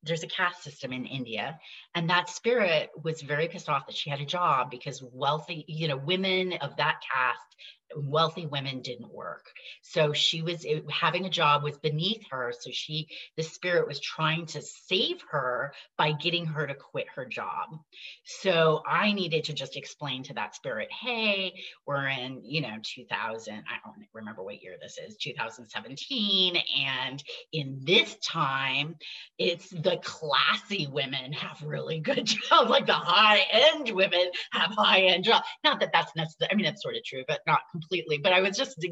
[0.04, 1.60] there's a caste system in India,
[1.94, 5.88] and that spirit was very pissed off that she had a job because wealthy, you
[5.88, 7.56] know, women of that caste
[7.96, 9.46] wealthy women didn't work.
[9.82, 12.54] So she was it, having a job was beneath her.
[12.58, 17.26] So she the spirit was trying to save her by getting her to quit her
[17.26, 17.80] job.
[18.24, 21.54] So i needed to just explain to that spirit hey
[21.86, 27.24] we're in you know 2000 i don't remember what year this is 2017 and
[27.54, 28.96] in this time
[29.38, 35.02] it's the classy women have really good jobs like the high end women have high
[35.02, 38.18] end jobs not that that's necessary i mean that's sort of true but not completely,
[38.18, 38.86] but I was just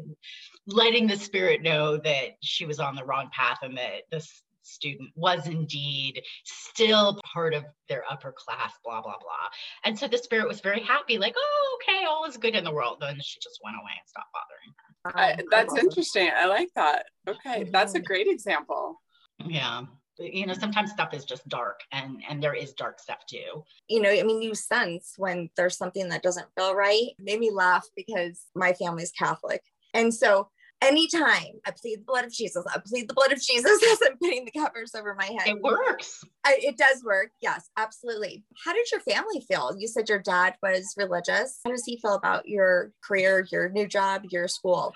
[0.66, 5.10] letting the spirit know that she was on the wrong path and that this student
[5.14, 9.48] was indeed still part of their upper class, blah, blah, blah.
[9.84, 12.72] And so the spirit was very happy, like, oh, okay, all is good in the
[12.72, 12.98] world.
[13.00, 14.74] Then she just went away and stopped bothering
[15.04, 15.18] her.
[15.18, 16.30] I, that's interesting.
[16.34, 17.06] I like that.
[17.26, 18.04] Okay, that's a mm-hmm.
[18.04, 19.00] great example.
[19.46, 19.84] Yeah
[20.18, 23.64] you know sometimes stuff is just dark and and there is dark stuff too.
[23.88, 27.10] You know i mean you sense when there's something that doesn't feel right.
[27.18, 29.62] It made me laugh because my family's catholic.
[29.94, 30.48] And so
[30.80, 34.16] anytime i plead the blood of jesus i plead the blood of jesus as i'm
[34.16, 35.48] putting the covers over my head.
[35.48, 36.22] It works.
[36.44, 37.30] I, it does work.
[37.40, 38.44] Yes absolutely.
[38.64, 39.74] How did your family feel?
[39.76, 41.60] You said your dad was religious.
[41.64, 44.94] How does he feel about your career your new job your school?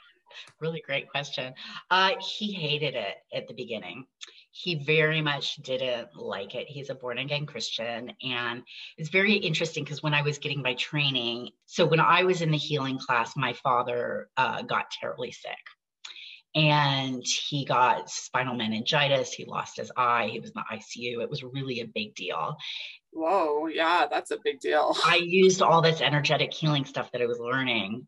[0.60, 1.52] Really great question.
[1.90, 4.06] Uh, he hated it at the beginning
[4.52, 6.68] he very much didn't like it.
[6.68, 8.12] He's a born again Christian.
[8.22, 8.62] And
[8.98, 12.50] it's very interesting because when I was getting my training, so when I was in
[12.50, 15.56] the healing class, my father uh, got terribly sick
[16.54, 19.32] and he got spinal meningitis.
[19.32, 20.28] He lost his eye.
[20.30, 21.22] He was in the ICU.
[21.22, 22.56] It was really a big deal.
[23.10, 24.94] Whoa, yeah, that's a big deal.
[25.04, 28.06] I used all this energetic healing stuff that I was learning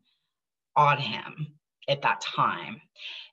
[0.75, 1.55] on him
[1.87, 2.81] at that time.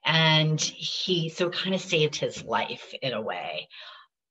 [0.05, 3.69] And he so kind of saved his life in a way,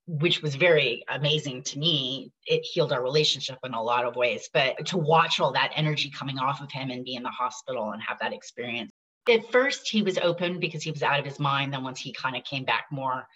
[0.06, 2.30] which was very amazing to me.
[2.46, 4.50] It healed our relationship in a lot of ways.
[4.52, 7.92] But to watch all that energy coming off of him and be in the hospital
[7.92, 8.90] and have that experience.
[9.30, 11.72] At first, he was open because he was out of his mind.
[11.72, 13.26] Then, once he kind of came back more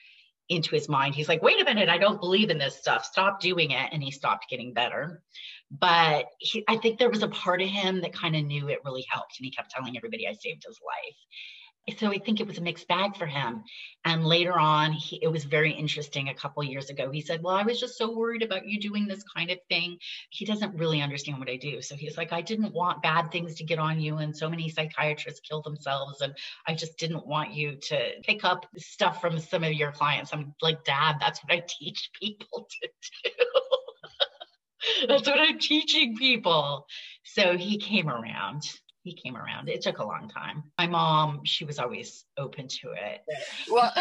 [0.49, 3.05] into his mind, he's like, wait a minute, I don't believe in this stuff.
[3.05, 3.89] Stop doing it.
[3.93, 5.23] And he stopped getting better
[5.71, 8.85] but he, I think there was a part of him that kind of knew it
[8.85, 11.17] really helped, and he kept telling everybody I saved his life
[11.99, 13.63] so I think it was a mixed bag for him.
[14.05, 16.29] And later on, he, it was very interesting.
[16.29, 19.07] A couple years ago, he said, "Well, I was just so worried about you doing
[19.07, 19.99] this kind of thing."
[20.31, 23.55] He doesn't really understand what I do, so he's like, "I didn't want bad things
[23.57, 26.35] to get on you." And so many psychiatrists kill themselves, and
[26.67, 30.33] I just didn't want you to pick up stuff from some of your clients.
[30.33, 32.89] I'm like, "Dad, that's what I teach people to
[33.25, 33.31] do."
[35.09, 36.87] that's what I'm teaching people.
[37.23, 38.65] So he came around
[39.07, 39.69] he came around.
[39.69, 40.65] It took a long time.
[40.79, 43.23] My mom, she was always open to it.
[43.71, 43.93] Well,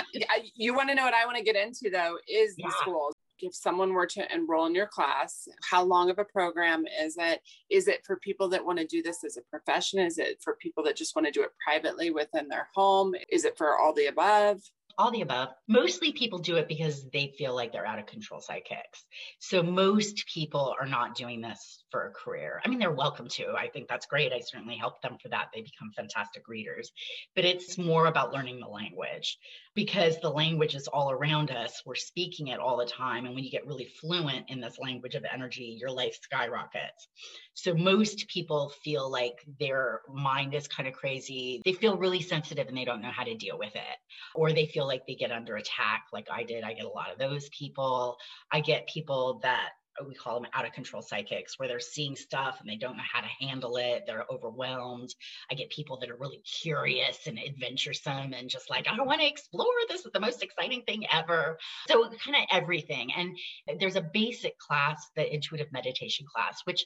[0.56, 2.68] you want to know what I want to get into though is yeah.
[2.68, 3.14] the schools.
[3.40, 7.42] If someone were to enroll in your class, how long of a program is it?
[7.70, 10.00] Is it for people that want to do this as a profession?
[10.00, 13.14] Is it for people that just want to do it privately within their home?
[13.30, 14.62] Is it for all the above?
[14.98, 15.50] All the above.
[15.68, 19.06] Mostly people do it because they feel like they're out of control psychics.
[19.40, 22.62] So most people are not doing this for a career.
[22.64, 23.54] I mean, they're welcome to.
[23.58, 24.34] I think that's great.
[24.34, 25.50] I certainly help them for that.
[25.54, 26.92] They become fantastic readers.
[27.36, 29.38] But it's more about learning the language
[29.76, 31.82] because the language is all around us.
[31.86, 33.26] We're speaking it all the time.
[33.26, 37.08] And when you get really fluent in this language of energy, your life skyrockets.
[37.54, 41.62] So most people feel like their mind is kind of crazy.
[41.66, 43.98] They feel really sensitive and they don't know how to deal with it.
[44.34, 46.64] Or they feel like they get under attack, like I did.
[46.64, 48.18] I get a lot of those people.
[48.52, 49.70] I get people that
[50.06, 53.04] we call them out of control psychics where they're seeing stuff and they don't know
[53.12, 54.04] how to handle it.
[54.06, 55.14] They're overwhelmed.
[55.50, 59.28] I get people that are really curious and adventuresome and just like i want to
[59.28, 59.66] explore.
[59.88, 61.58] This is the most exciting thing ever.
[61.88, 63.12] So kind of everything.
[63.16, 63.38] And
[63.80, 66.86] there's a basic class the intuitive meditation class which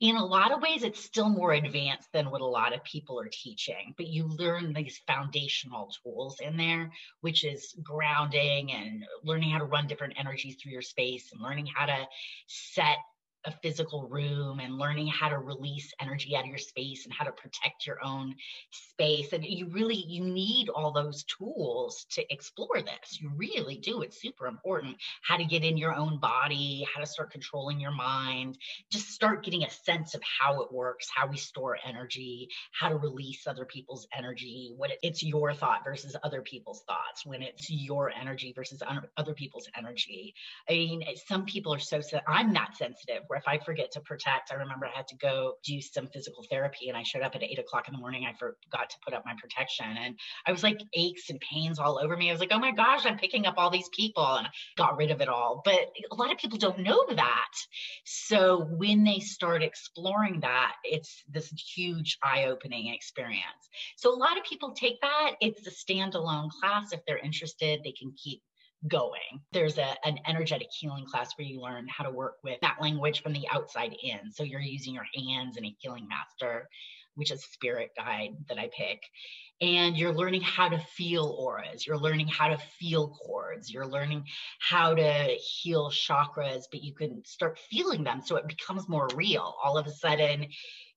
[0.00, 3.20] in a lot of ways, it's still more advanced than what a lot of people
[3.20, 9.50] are teaching, but you learn these foundational tools in there, which is grounding and learning
[9.50, 12.06] how to run different energies through your space and learning how to
[12.46, 12.96] set
[13.46, 17.24] a physical room and learning how to release energy out of your space and how
[17.24, 18.34] to protect your own
[18.70, 19.32] space.
[19.32, 23.20] And you really you need all those tools to explore this.
[23.20, 24.02] You really do.
[24.02, 24.96] It's super important.
[25.22, 28.58] How to get in your own body how to start controlling your mind.
[28.90, 32.96] Just start getting a sense of how it works how we store energy how to
[32.96, 37.70] release other people's energy what it, it's your thought versus other people's thoughts when it's
[37.70, 38.82] your energy versus
[39.16, 40.34] other people's energy.
[40.68, 44.50] I mean some people are so i'm not sensitive where if I forget to protect,
[44.50, 47.44] I remember I had to go do some physical therapy and I showed up at
[47.44, 48.26] eight o'clock in the morning.
[48.26, 52.00] I forgot to put up my protection and I was like aches and pains all
[52.02, 52.28] over me.
[52.28, 55.12] I was like, oh my gosh, I'm picking up all these people and got rid
[55.12, 55.62] of it all.
[55.64, 55.78] But
[56.10, 57.52] a lot of people don't know that.
[58.04, 63.44] So when they start exploring that, it's this huge eye opening experience.
[63.96, 65.36] So a lot of people take that.
[65.40, 66.92] It's a standalone class.
[66.92, 68.42] If they're interested, they can keep
[68.88, 69.40] going.
[69.52, 73.22] There's a, an energetic healing class where you learn how to work with that language
[73.22, 74.32] from the outside in.
[74.32, 76.68] So you're using your hands and a healing master,
[77.14, 79.02] which is spirit guide that I pick.
[79.60, 81.86] And you're learning how to feel auras.
[81.86, 83.70] You're learning how to feel cords.
[83.70, 84.24] You're learning
[84.58, 89.54] how to heal chakras, but you can start feeling them so it becomes more real.
[89.62, 90.46] All of a sudden,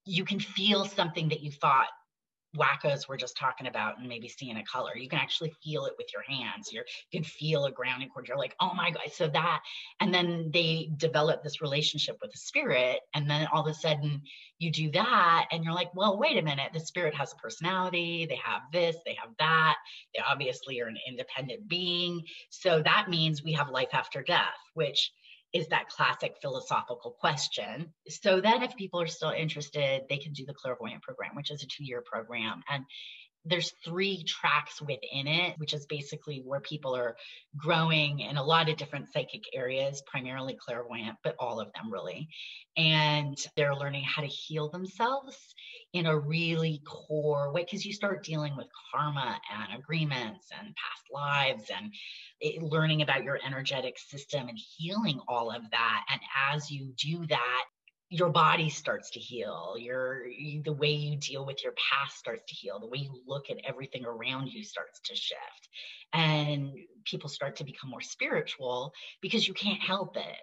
[0.06, 1.88] you can feel something that you thought
[2.56, 4.96] wackos we're just talking about and maybe seeing a color.
[4.96, 6.70] You can actually feel it with your hands.
[6.72, 8.28] You're, you can feel a grounding cord.
[8.28, 9.02] You're like, oh my God.
[9.12, 9.60] So that,
[10.00, 13.00] and then they develop this relationship with the spirit.
[13.14, 14.22] And then all of a sudden
[14.58, 16.70] you do that and you're like, well, wait a minute.
[16.72, 18.26] The spirit has a personality.
[18.28, 19.76] They have this, they have that.
[20.14, 22.22] They obviously are an independent being.
[22.50, 25.12] So that means we have life after death, which
[25.54, 27.92] is that classic philosophical question.
[28.08, 31.62] So then if people are still interested, they can do the clairvoyant program, which is
[31.62, 32.62] a two-year program.
[32.68, 32.84] And
[33.44, 37.16] there's three tracks within it, which is basically where people are
[37.56, 42.28] growing in a lot of different psychic areas, primarily clairvoyant, but all of them really.
[42.76, 45.36] And they're learning how to heal themselves
[45.92, 51.02] in a really core way because you start dealing with karma and agreements and past
[51.12, 51.92] lives and
[52.40, 56.04] it, learning about your energetic system and healing all of that.
[56.10, 56.20] And
[56.52, 57.64] as you do that,
[58.10, 60.24] your body starts to heal your
[60.64, 63.56] the way you deal with your past starts to heal the way you look at
[63.64, 65.68] everything around you starts to shift
[66.12, 66.70] and
[67.04, 68.92] people start to become more spiritual
[69.22, 70.38] because you can't help it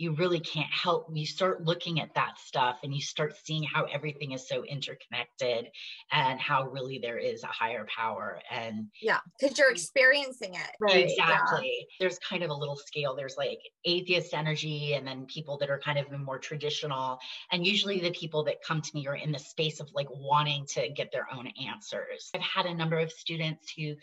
[0.00, 3.84] you really can't help you start looking at that stuff and you start seeing how
[3.84, 5.66] everything is so interconnected
[6.10, 9.74] and how really there is a higher power and yeah because you're mm.
[9.74, 10.70] experiencing it.
[10.80, 11.70] Right exactly.
[11.80, 11.84] Yeah.
[12.00, 15.78] there's kind of a little scale there's like atheist energy and then people that are
[15.78, 17.18] kind of more traditional
[17.52, 20.64] and usually the people that come to me are in the space of like wanting
[20.66, 22.30] to get their own answers.
[22.34, 23.96] I've had a number of students who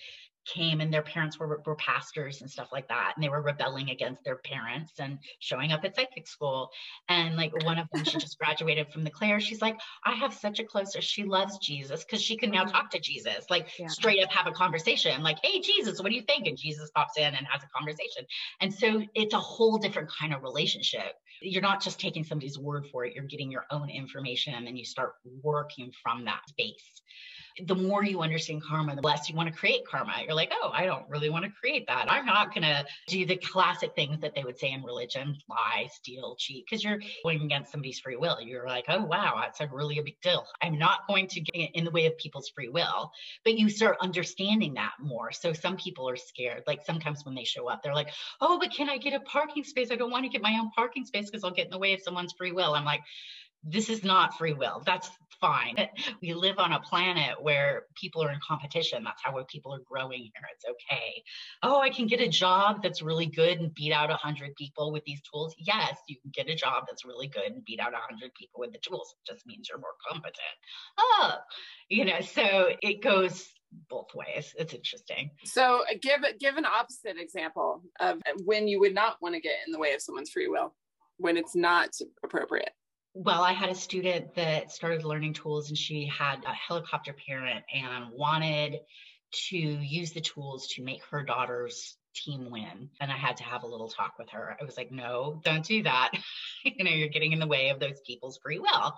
[0.53, 3.89] came and their parents were, were pastors and stuff like that and they were rebelling
[3.89, 6.71] against their parents and showing up at psychic school.
[7.09, 10.33] And like one of them she just graduated from the claire she's like i have
[10.33, 12.71] such a close she loves jesus because she can now mm-hmm.
[12.71, 13.87] talk to jesus like yeah.
[13.87, 16.47] straight up have a conversation like hey jesus what do you think?
[16.47, 18.25] And jesus pops in and has a conversation.
[18.61, 21.13] And so it's a whole different kind of relationship.
[21.41, 24.85] You're not just taking somebody's word for it you're getting your own information and you
[24.85, 27.01] start working from that space
[27.65, 30.13] the more you understand karma, the less you want to create karma.
[30.23, 32.11] You're like, oh, I don't really want to create that.
[32.11, 35.87] I'm not going to do the classic things that they would say in religion lie,
[35.91, 38.39] steal, cheat, because you're going against somebody's free will.
[38.41, 40.45] You're like, oh, wow, that's a really a big deal.
[40.61, 43.11] I'm not going to get in the way of people's free will.
[43.43, 45.31] But you start understanding that more.
[45.31, 46.63] So some people are scared.
[46.67, 48.09] Like sometimes when they show up, they're like,
[48.41, 49.91] oh, but can I get a parking space?
[49.91, 51.93] I don't want to get my own parking space because I'll get in the way
[51.93, 52.73] of someone's free will.
[52.73, 53.01] I'm like,
[53.63, 54.81] this is not free will.
[54.85, 55.09] That's
[55.41, 55.75] fine.
[56.21, 59.03] We live on a planet where people are in competition.
[59.03, 60.31] That's how people are growing here.
[60.53, 61.23] It's okay.
[61.63, 65.03] Oh, I can get a job that's really good and beat out 100 people with
[65.05, 65.55] these tools.
[65.59, 68.71] Yes, you can get a job that's really good and beat out 100 people with
[68.71, 69.13] the tools.
[69.19, 70.35] It just means you're more competent.
[70.97, 71.35] Oh,
[71.89, 73.47] you know, so it goes
[73.89, 74.53] both ways.
[74.57, 75.29] It's interesting.
[75.43, 79.55] So uh, give give an opposite example of when you would not want to get
[79.65, 80.73] in the way of someone's free will
[81.17, 81.89] when it's not
[82.23, 82.71] appropriate
[83.23, 87.65] well, I had a student that started learning tools and she had a helicopter parent
[87.73, 88.79] and wanted
[89.49, 92.89] to use the tools to make her daughter's team win.
[93.01, 94.55] And I had to have a little talk with her.
[94.59, 96.11] I was like, no, don't do that.
[96.63, 98.95] you know, you're getting in the way of those people's free will.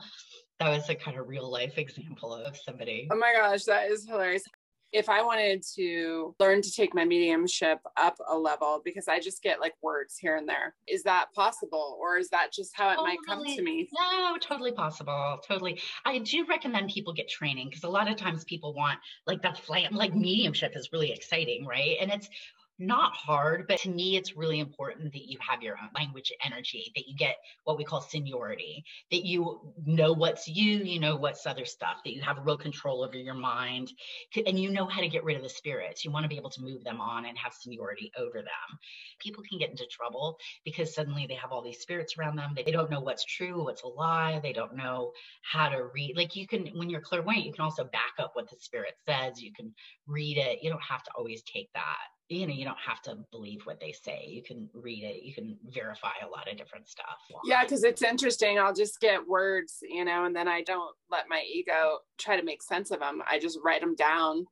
[0.59, 3.07] That was a kind of real life example of somebody.
[3.11, 4.43] Oh my gosh, that is hilarious
[4.91, 9.43] if I wanted to learn to take my mediumship up a level because I just
[9.43, 12.95] get like words here and there, is that possible or is that just how it
[12.95, 13.89] totally, might come to me?
[13.93, 15.39] No, totally possible.
[15.47, 15.79] Totally.
[16.05, 19.57] I do recommend people get training because a lot of times people want like that
[19.57, 21.97] flam like mediumship is really exciting, right?
[22.01, 22.29] And it's
[22.79, 26.91] not hard, but to me, it's really important that you have your own language energy,
[26.95, 31.45] that you get what we call seniority, that you know what's you, you know what's
[31.45, 33.91] other stuff, that you have real control over your mind,
[34.47, 36.05] and you know how to get rid of the spirits.
[36.05, 38.79] You want to be able to move them on and have seniority over them.
[39.19, 42.55] People can get into trouble because suddenly they have all these spirits around them.
[42.55, 44.39] They don't know what's true, what's a lie.
[44.41, 45.11] They don't know
[45.41, 46.15] how to read.
[46.15, 49.41] Like you can, when you're clairvoyant, you can also back up what the spirit says.
[49.41, 49.73] You can
[50.07, 50.59] read it.
[50.61, 51.97] You don't have to always take that
[52.29, 54.25] you know you don't have to believe what they say.
[54.27, 55.23] You can read it.
[55.23, 58.59] You can verify a lot of different stuff yeah because it's interesting.
[58.59, 62.43] I'll just get words you know and then i don't let my ego try to
[62.43, 64.45] make sense of them i just write them down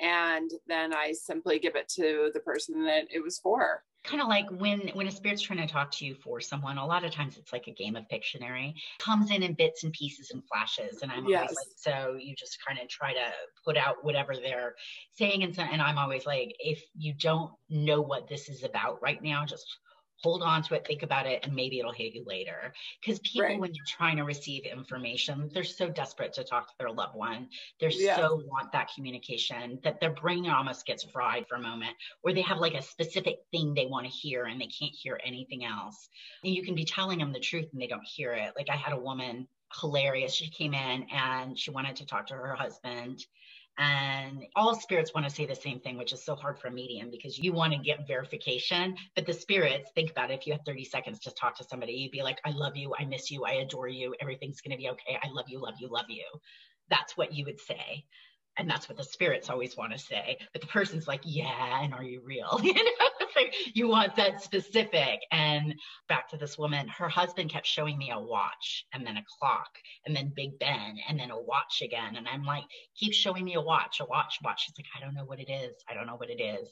[0.00, 4.28] and then i simply give it to the person that it was for kind of
[4.28, 7.10] like when when a spirit's trying to talk to you for someone a lot of
[7.10, 11.02] times it's like a game of pictionary comes in in bits and pieces and flashes
[11.02, 11.40] and i'm yes.
[11.40, 13.30] always like so you just kind of try to
[13.64, 14.74] put out whatever they're
[15.12, 19.02] saying and so and i'm always like if you don't know what this is about
[19.02, 19.66] right now just
[20.22, 22.72] hold on to it, think about it, and maybe it'll hit you later.
[23.00, 23.60] Because people, right.
[23.60, 27.48] when you're trying to receive information, they're so desperate to talk to their loved one.
[27.80, 28.16] They're yeah.
[28.16, 32.42] so want that communication that their brain almost gets fried for a moment, or they
[32.42, 36.08] have like a specific thing they want to hear and they can't hear anything else.
[36.44, 38.52] And you can be telling them the truth and they don't hear it.
[38.56, 39.46] Like I had a woman
[39.80, 40.34] hilarious.
[40.34, 43.24] She came in and she wanted to talk to her husband
[43.78, 46.72] and all spirits want to say the same thing, which is so hard for a
[46.72, 48.96] medium because you want to get verification.
[49.14, 50.40] But the spirits, think about it.
[50.40, 52.92] If you have 30 seconds to talk to somebody, you'd be like, I love you.
[52.98, 53.44] I miss you.
[53.44, 54.14] I adore you.
[54.20, 55.18] Everything's going to be okay.
[55.22, 56.24] I love you, love you, love you.
[56.90, 58.04] That's what you would say
[58.58, 61.94] and that's what the spirits always want to say but the person's like yeah and
[61.94, 63.17] are you real you know
[63.74, 65.20] you want that specific.
[65.30, 65.74] And
[66.08, 69.68] back to this woman her husband kept showing me a watch and then a clock
[70.06, 72.16] and then big ben and then a watch again.
[72.16, 72.64] And i'm like
[72.96, 74.64] keep showing me a watch a watch watch.
[74.64, 75.74] She's like i don't know what it is.
[75.88, 76.68] I don't know what it is.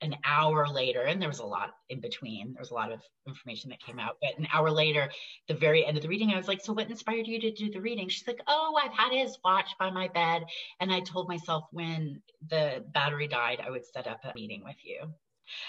[0.00, 2.52] An hour later and there was a lot in between.
[2.52, 4.16] There was a lot of information that came out.
[4.20, 5.10] But an hour later
[5.48, 7.70] the very end of the reading i was like so what inspired you to do
[7.70, 8.08] the reading?
[8.08, 10.44] She's like oh i've had his watch by my bed.
[10.80, 14.76] And i told myself when the battery died, I would set up a meeting with
[14.84, 15.12] you.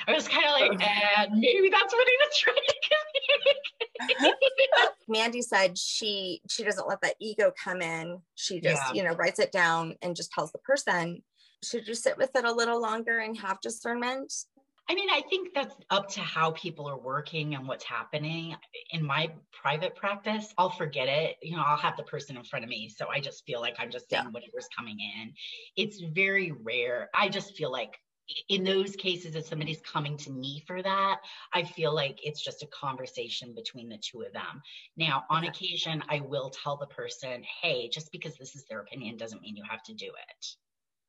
[0.08, 2.76] I was kind of like, eh, maybe that's what he was trying to
[4.00, 4.90] communicate.
[5.08, 8.22] Mandy said she she doesn't let that ego come in.
[8.36, 8.94] She just, yeah.
[8.94, 11.24] you know, writes it down and just tells the person.
[11.64, 14.32] Should you sit with it a little longer and have discernment?
[14.88, 18.56] I mean, I think that's up to how people are working and what's happening.
[18.92, 21.38] In my private practice, I'll forget it.
[21.42, 22.90] You know, I'll have the person in front of me.
[22.90, 24.30] So I just feel like I'm just saying yeah.
[24.30, 25.34] whatever's coming in.
[25.76, 27.10] It's very rare.
[27.16, 27.98] I just feel like
[28.50, 31.18] in those cases, if somebody's coming to me for that,
[31.54, 34.62] I feel like it's just a conversation between the two of them.
[34.98, 39.18] Now, on occasion, I will tell the person, hey, just because this is their opinion
[39.18, 40.46] doesn't mean you have to do it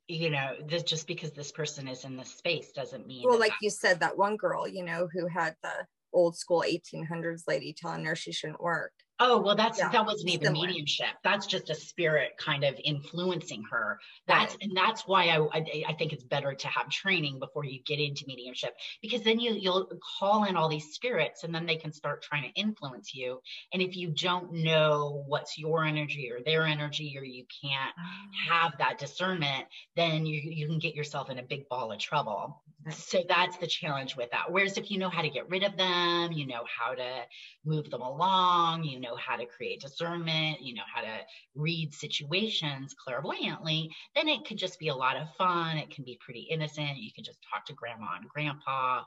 [0.08, 3.52] you know this just because this person is in this space doesn't mean well like
[3.60, 5.72] you said that one girl you know who had the
[6.12, 9.88] old school 1800s lady telling her she shouldn't work Oh, well, that's yeah.
[9.90, 10.66] that wasn't even Similar.
[10.66, 11.06] mediumship.
[11.24, 13.98] That's just a spirit kind of influencing her.
[14.26, 14.62] That's right.
[14.62, 17.98] and that's why I, I, I think it's better to have training before you get
[17.98, 19.88] into mediumship because then you you'll
[20.18, 23.40] call in all these spirits and then they can start trying to influence you.
[23.72, 28.50] And if you don't know what's your energy or their energy, or you can't oh.
[28.50, 29.64] have that discernment,
[29.96, 32.62] then you you can get yourself in a big ball of trouble.
[32.90, 34.52] So that's the challenge with that.
[34.52, 37.22] Whereas if you know how to get rid of them, you know how to
[37.64, 41.18] move them along, you know how to create discernment, you know how to
[41.54, 45.76] read situations clairvoyantly, then it could just be a lot of fun.
[45.76, 46.96] It can be pretty innocent.
[46.96, 49.02] You can just talk to grandma and grandpa.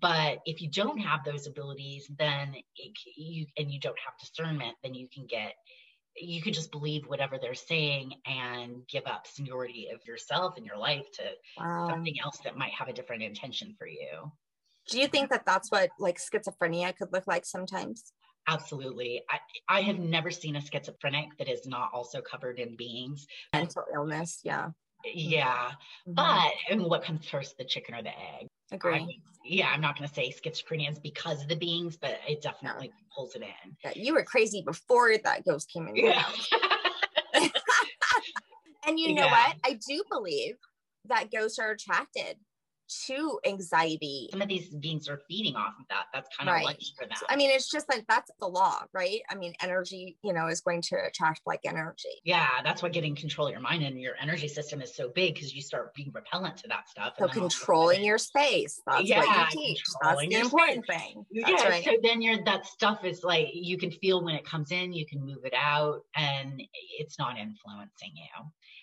[0.00, 4.76] But if you don't have those abilities, then it, you and you don't have discernment,
[4.82, 5.54] then you can get
[6.20, 10.76] you could just believe whatever they're saying and give up seniority of yourself and your
[10.76, 11.22] life to
[11.56, 11.88] wow.
[11.88, 14.32] something else that might have a different intention for you.
[14.88, 18.12] Do you think that that's what like schizophrenia could look like sometimes?
[18.46, 19.22] Absolutely.
[19.30, 23.26] I, I have never seen a schizophrenic that is not also covered in beings.
[23.52, 24.68] Mental illness, yeah.
[25.04, 25.70] Yeah.
[26.08, 26.14] Mm-hmm.
[26.14, 28.48] But and what comes first, the chicken or the egg?
[28.72, 28.94] Agree.
[28.94, 29.06] I,
[29.44, 32.86] yeah, I'm not going to say schizophrenia is because of the beings, but it definitely
[32.86, 33.06] yeah.
[33.14, 33.76] pulls it in.
[33.84, 35.96] Yeah, you were crazy before that ghost came in.
[35.96, 36.24] Yeah.
[38.86, 39.30] and you know yeah.
[39.30, 39.56] what?
[39.64, 40.56] I do believe
[41.06, 42.36] that ghosts are attracted
[43.06, 44.28] to anxiety.
[44.30, 46.06] Some of these beings are feeding off of that.
[46.12, 46.60] That's kind right.
[46.60, 47.16] of lunch for them.
[47.28, 49.20] I mean, it's just like that's the law, right?
[49.30, 52.08] I mean, energy, you know, is going to attract like energy.
[52.24, 55.34] Yeah, that's why getting control of your mind and your energy system is so big
[55.34, 57.14] because you start being repellent to that stuff.
[57.18, 58.80] So controlling your space.
[58.86, 59.82] That's yeah, what you teach.
[60.02, 60.98] That's the important space.
[61.00, 61.26] thing.
[61.32, 61.68] That's yeah.
[61.68, 61.84] Right.
[61.84, 65.06] So then you're that stuff is like you can feel when it comes in, you
[65.06, 66.62] can move it out, and
[66.98, 68.24] it's not influencing you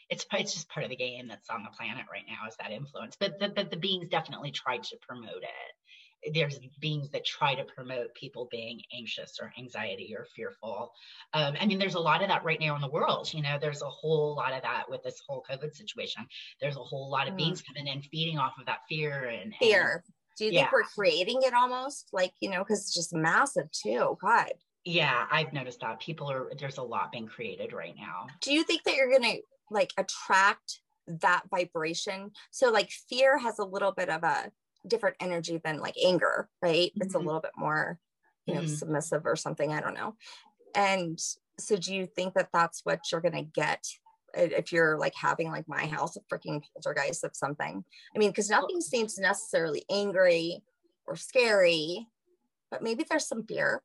[0.10, 2.72] it's it's just part of the game that's on the planet right now is that
[2.72, 3.16] influence.
[3.20, 6.34] But the, the, the beings definitely tried to promote it.
[6.34, 10.92] There's beings that try to promote people being anxious or anxiety or fearful.
[11.34, 13.32] Um, I mean, there's a lot of that right now in the world.
[13.32, 16.26] You know, there's a whole lot of that with this whole COVID situation.
[16.60, 17.38] There's a whole lot of mm.
[17.38, 20.04] beings coming in feeding off of that fear and fear.
[20.06, 20.62] And, Do you yeah.
[20.62, 24.18] think we're creating it almost like, you know, because it's just massive too?
[24.20, 24.54] God.
[24.84, 28.28] Yeah, I've noticed that people are, there's a lot being created right now.
[28.42, 32.32] Do you think that you're going to like attract that vibration.
[32.52, 34.52] So like fear has a little bit of a
[34.88, 36.92] different energy than like anger, right?
[36.92, 37.02] Mm-hmm.
[37.02, 37.28] It's a mm-hmm.
[37.28, 38.00] little bit more,
[38.46, 38.74] you know, mm-hmm.
[38.74, 39.72] submissive or something.
[39.72, 40.16] I don't know.
[40.76, 41.20] And
[41.58, 43.86] so do you think that that's what you're going to get
[44.34, 47.84] if you're like having like my house a freaking poltergeist of something?
[48.16, 50.62] I mean, because nothing seems necessarily angry
[51.08, 52.08] or scary,
[52.70, 53.82] but maybe there's some fear.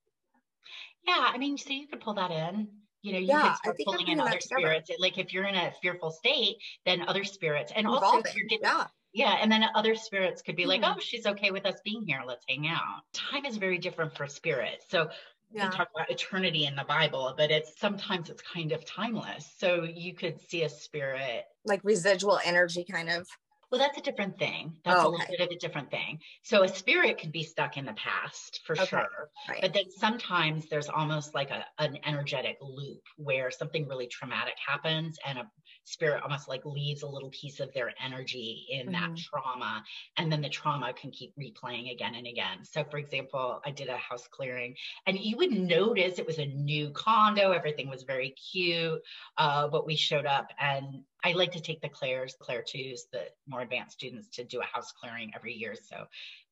[1.06, 2.68] Yeah, I mean, so you could pull that in
[3.02, 6.10] you know you yeah, start pulling in other spirits like if you're in a fearful
[6.10, 8.84] state then other spirits and also if you're getting yeah.
[9.12, 10.82] yeah and then other spirits could be mm-hmm.
[10.82, 14.14] like oh she's okay with us being here let's hang out time is very different
[14.16, 15.08] for spirits so
[15.52, 15.68] yeah.
[15.68, 19.84] we talk about eternity in the bible but it's sometimes it's kind of timeless so
[19.84, 23.26] you could see a spirit like residual energy kind of
[23.70, 24.72] well, that's a different thing.
[24.84, 25.06] That's oh, okay.
[25.06, 26.18] a little bit of a different thing.
[26.42, 28.84] So a spirit could be stuck in the past for okay.
[28.84, 29.30] sure.
[29.48, 29.60] Right.
[29.60, 35.18] But then sometimes there's almost like a, an energetic loop where something really traumatic happens
[35.24, 35.50] and a
[35.84, 38.92] spirit almost like leaves a little piece of their energy in mm-hmm.
[38.92, 39.84] that trauma.
[40.16, 42.64] And then the trauma can keep replaying again and again.
[42.64, 44.74] So for example, I did a house clearing
[45.06, 47.52] and you would notice it was a new condo.
[47.52, 49.00] Everything was very cute.
[49.38, 53.24] Uh, but we showed up and I like to take the Claires, Claire twos, the
[53.46, 55.74] more advanced students to do a house clearing every year.
[55.74, 56.06] So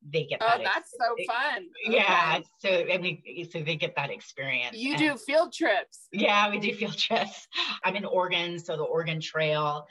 [0.08, 0.60] they get oh, that.
[0.60, 1.66] Oh, that's so fun.
[1.84, 2.36] Yeah.
[2.36, 2.44] Okay.
[2.58, 4.76] So, I mean, so they get that experience.
[4.76, 6.08] You and, do field trips.
[6.12, 7.46] Yeah, we do field trips.
[7.84, 8.58] I'm in Oregon.
[8.58, 9.86] So the Oregon Trail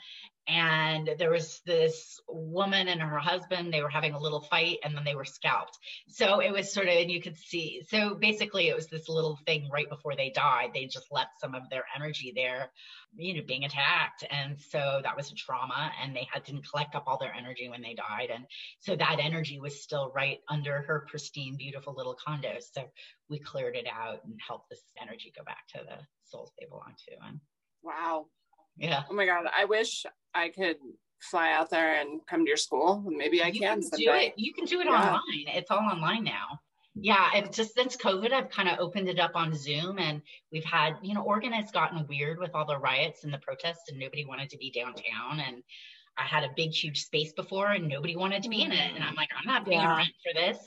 [0.48, 4.96] and there was this woman and her husband they were having a little fight and
[4.96, 5.78] then they were scalped.
[6.08, 9.38] So it was sort of and you could see so basically it was this little
[9.46, 10.70] thing right before they died.
[10.74, 12.70] They just left some of their energy there
[13.16, 14.24] you know being attacked.
[14.30, 17.68] And so that was a trauma and they had didn't collect up all their energy
[17.68, 18.30] when they died.
[18.34, 18.44] And
[18.80, 22.56] so that energy was still right under her pristine beautiful little condo.
[22.72, 22.84] So
[23.28, 26.94] we cleared it out and helped this energy go back to the souls they belong
[27.08, 27.26] to.
[27.26, 27.40] And
[27.82, 28.26] wow.
[28.76, 29.02] Yeah.
[29.10, 29.46] Oh my God.
[29.56, 30.76] I wish I could
[31.20, 33.04] fly out there and come to your school.
[33.06, 34.34] Maybe I you can, can do it.
[34.36, 34.92] You can do it yeah.
[34.92, 35.46] online.
[35.48, 36.60] It's all online now.
[37.00, 40.20] Yeah, it's just since COVID, I've kind of opened it up on Zoom, and
[40.50, 43.88] we've had, you know, Oregon has gotten weird with all the riots and the protests,
[43.88, 45.40] and nobody wanted to be downtown.
[45.46, 45.62] And
[46.18, 48.94] I had a big, huge space before, and nobody wanted to be in it.
[48.94, 49.16] And I'm mm-hmm.
[49.16, 49.96] like, I'm not paying yeah.
[49.96, 50.58] rent for this.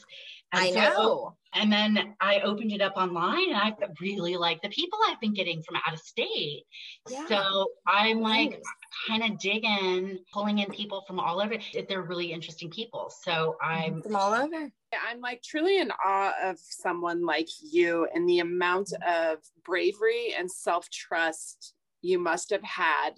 [0.54, 1.36] And I so, know.
[1.54, 5.34] And then I opened it up online and I really like the people I've been
[5.34, 6.64] getting from out of state.
[7.10, 7.28] Yeah.
[7.28, 8.62] So I'm like nice.
[9.08, 11.56] kind of digging, pulling in people from all over.
[11.90, 13.12] They're really interesting people.
[13.24, 14.72] So I'm from all over.
[15.10, 20.50] I'm like truly in awe of someone like you and the amount of bravery and
[20.50, 23.12] self trust you must have had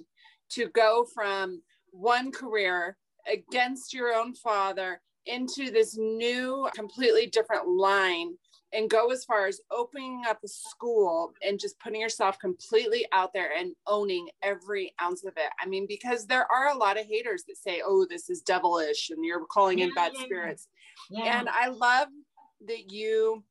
[0.51, 1.61] to go from
[1.94, 2.98] one career
[3.32, 8.36] against your own father into this new, completely different line
[8.74, 13.32] and go as far as opening up a school and just putting yourself completely out
[13.32, 15.52] there and owning every ounce of it.
[15.62, 19.12] I mean, because there are a lot of haters that say, oh, this is devilish
[19.12, 20.68] and you're calling yeah, in bad spirits.
[21.10, 21.39] Yeah.
[21.39, 22.08] And I love
[22.68, 23.44] that you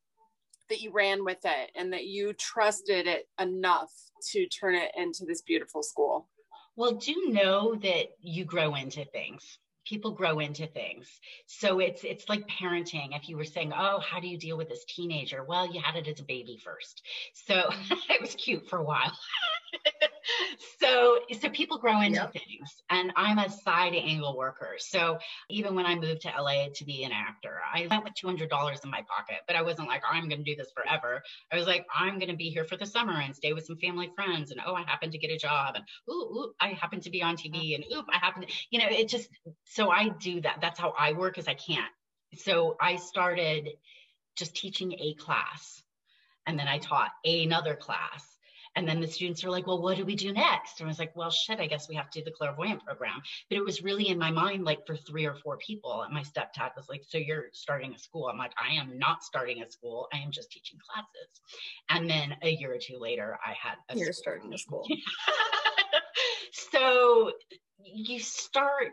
[0.69, 3.93] that you ran with it and that you trusted it enough
[4.31, 6.29] to turn it into this beautiful school.
[6.77, 11.09] Well, do know that you grow into things people grow into things.
[11.47, 13.17] So it's it's like parenting.
[13.17, 15.45] If you were saying oh how do you deal with this teenager?
[15.45, 17.03] Well you had it as a baby first.
[17.47, 18.13] So mm-hmm.
[18.13, 19.13] it was cute for a while.
[20.81, 22.33] So so people grow into yep.
[22.33, 24.75] things and i'm a side angle worker.
[24.79, 25.19] So
[25.51, 28.91] even when i moved to la to be an actor i went with $200 in
[28.91, 31.23] my pocket but i wasn't like oh, i'm going to do this forever.
[31.53, 33.77] I was like i'm going to be here for the summer and stay with some
[33.77, 37.01] family friends and oh i happen to get a job and ooh, ooh i happen
[37.01, 37.83] to be on tv mm-hmm.
[37.83, 39.29] and oop i happen to you know it just
[39.75, 41.91] so i do that that's how i work is i can't
[42.37, 43.69] so i started
[44.37, 45.83] just teaching a class
[46.47, 48.33] and then i taught another class
[48.75, 50.81] and then the students are like, well, what do we do next?
[50.81, 53.21] And I was like, well, shit, I guess we have to do the clairvoyant program.
[53.51, 56.03] But it was really in my mind, like for three or four people.
[56.03, 58.29] And my stepdad was like, so you're starting a school.
[58.29, 60.09] I'm like, I am not starting a school.
[60.13, 61.41] I am just teaching classes.
[61.91, 64.23] And then a year or two later, I had a You're school.
[64.23, 64.87] starting a school.
[66.73, 67.33] so
[67.85, 68.93] you start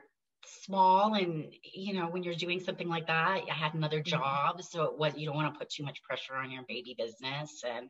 [0.63, 4.17] small and you know when you're doing something like that i had another mm-hmm.
[4.17, 6.95] job so it was you don't want to put too much pressure on your baby
[6.97, 7.89] business and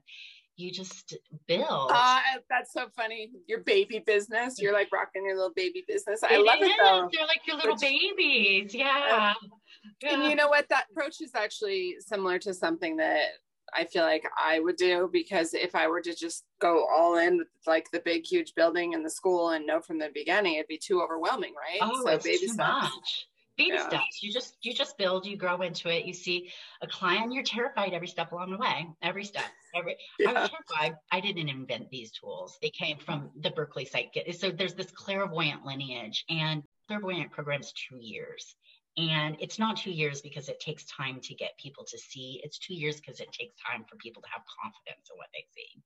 [0.59, 1.17] you just
[1.47, 1.91] build.
[1.93, 3.32] Uh, that's so funny.
[3.47, 4.59] Your baby business.
[4.59, 6.22] You're like rocking your little baby business.
[6.22, 6.67] I it love is.
[6.67, 7.09] it though.
[7.13, 8.76] They're like your little Which, babies.
[8.76, 9.34] Yeah.
[9.39, 9.47] Uh,
[10.03, 10.13] yeah.
[10.13, 10.67] And you know what?
[10.70, 13.22] That approach is actually similar to something that
[13.76, 17.38] I feel like I would do because if I were to just go all in
[17.38, 20.67] with like the big, huge building and the school and know from the beginning, it'd
[20.67, 21.80] be too overwhelming, right?
[21.82, 22.57] Oh, so it's baby too steps.
[22.59, 23.28] much.
[23.57, 23.88] Baby yeah.
[23.89, 24.24] steps.
[24.24, 26.05] You just you just build, you grow into it.
[26.05, 26.49] You see
[26.82, 28.88] a client, you're terrified every step along the way.
[29.01, 29.43] Every step.
[29.76, 30.30] Every yeah.
[30.30, 30.97] I was terrified.
[31.11, 32.57] I didn't invent these tools.
[32.61, 34.17] They came from the Berkeley site.
[34.39, 38.55] So there's this clairvoyant lineage and clairvoyant programs two years.
[38.99, 42.41] And it's not two years because it takes time to get people to see.
[42.43, 45.45] It's two years because it takes time for people to have confidence in what they
[45.55, 45.81] see.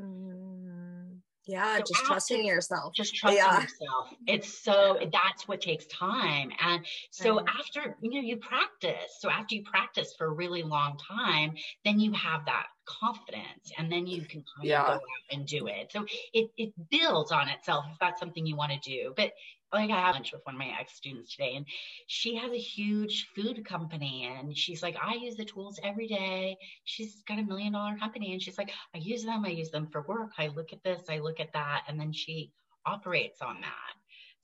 [0.00, 2.94] Mm, yeah, so just trusting yourself.
[2.94, 3.62] Just trusting yeah.
[3.62, 4.14] yourself.
[4.26, 6.50] It's so that's what takes time.
[6.60, 10.98] And so after you know you practice, so after you practice for a really long
[10.98, 11.54] time,
[11.84, 14.82] then you have that confidence and then you can kind yeah.
[14.82, 15.00] of go out
[15.30, 15.90] and do it.
[15.92, 19.12] So it, it builds on itself if that's something you want to do.
[19.16, 19.32] But
[19.72, 21.66] like I had lunch with one of my ex students today, and
[22.06, 26.56] she has a huge food company, and she's like, I use the tools every day.
[26.84, 29.44] She's got a million dollar company, and she's like, I use them.
[29.44, 30.30] I use them for work.
[30.38, 31.02] I look at this.
[31.08, 32.52] I look at that, and then she
[32.86, 33.94] operates on that.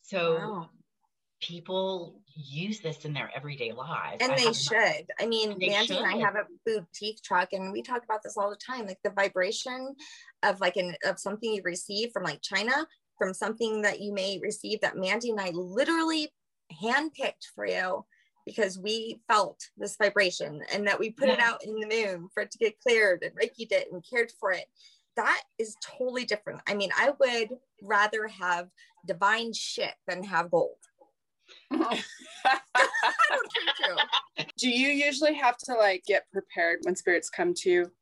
[0.03, 0.69] So wow
[1.47, 4.19] people use this in their everyday lives.
[4.21, 5.07] And I they should.
[5.21, 8.51] I mean, Mandy and I have a boutique truck and we talk about this all
[8.51, 8.87] the time.
[8.87, 9.95] Like the vibration
[10.43, 12.87] of like an of something you receive from like China,
[13.19, 16.29] from something that you may receive that Mandy and I literally
[16.73, 18.05] handpicked for you
[18.47, 21.35] because we felt this vibration and that we put yeah.
[21.35, 24.33] it out in the moon for it to get cleared and Reiki it and cared
[24.39, 24.67] for it.
[25.17, 26.61] That is totally different.
[26.67, 27.51] I mean, I would
[27.83, 28.69] rather have
[29.07, 30.77] divine shit than have gold.
[34.59, 37.93] Do you usually have to like get prepared when spirits come to you?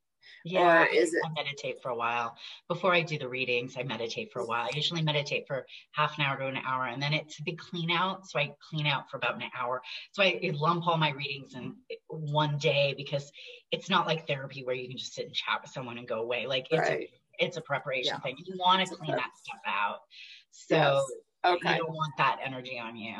[0.44, 1.22] Yeah, is it?
[1.24, 2.36] I meditate for a while.
[2.68, 4.64] Before I do the readings, I meditate for a while.
[4.64, 7.58] I usually meditate for half an hour to an hour, and then it's a big
[7.58, 8.26] clean out.
[8.28, 9.82] So I clean out for about an hour.
[10.12, 13.30] So I, I lump all my readings in eh, one day because
[13.70, 16.20] it's not like therapy where you can just sit and chat with someone and go
[16.20, 16.46] away.
[16.46, 17.08] Like it's right.
[17.40, 18.20] a, it's a preparation yeah.
[18.20, 18.36] thing.
[18.44, 20.00] You want to clean that stuff out.
[20.50, 21.04] So yes.
[21.54, 21.72] okay.
[21.72, 23.14] you don't want that energy on you.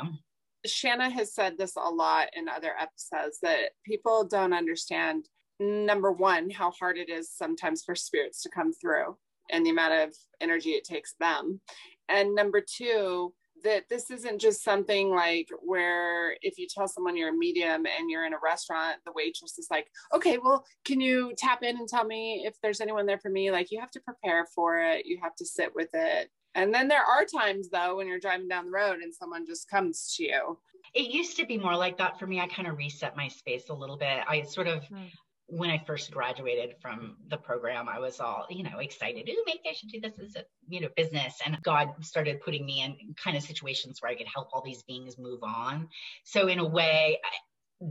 [0.65, 5.27] Shanna has said this a lot in other episodes that people don't understand
[5.59, 9.17] number one, how hard it is sometimes for spirits to come through
[9.49, 11.61] and the amount of energy it takes them.
[12.09, 13.33] And number two,
[13.63, 18.09] that this isn't just something like where if you tell someone you're a medium and
[18.09, 21.87] you're in a restaurant, the waitress is like, okay, well, can you tap in and
[21.87, 23.51] tell me if there's anyone there for me?
[23.51, 26.29] Like you have to prepare for it, you have to sit with it.
[26.55, 29.69] And then there are times though when you're driving down the road and someone just
[29.69, 30.59] comes to you.
[30.93, 32.39] It used to be more like that for me.
[32.39, 34.19] I kind of reset my space a little bit.
[34.27, 35.09] I sort of mm
[35.47, 39.27] when I first graduated from the program, I was all, you know, excited.
[39.29, 41.35] Ooh, maybe I should do this as a, you know, business.
[41.45, 44.83] And God started putting me in kind of situations where I could help all these
[44.83, 45.89] beings move on.
[46.23, 47.29] So in a way, I,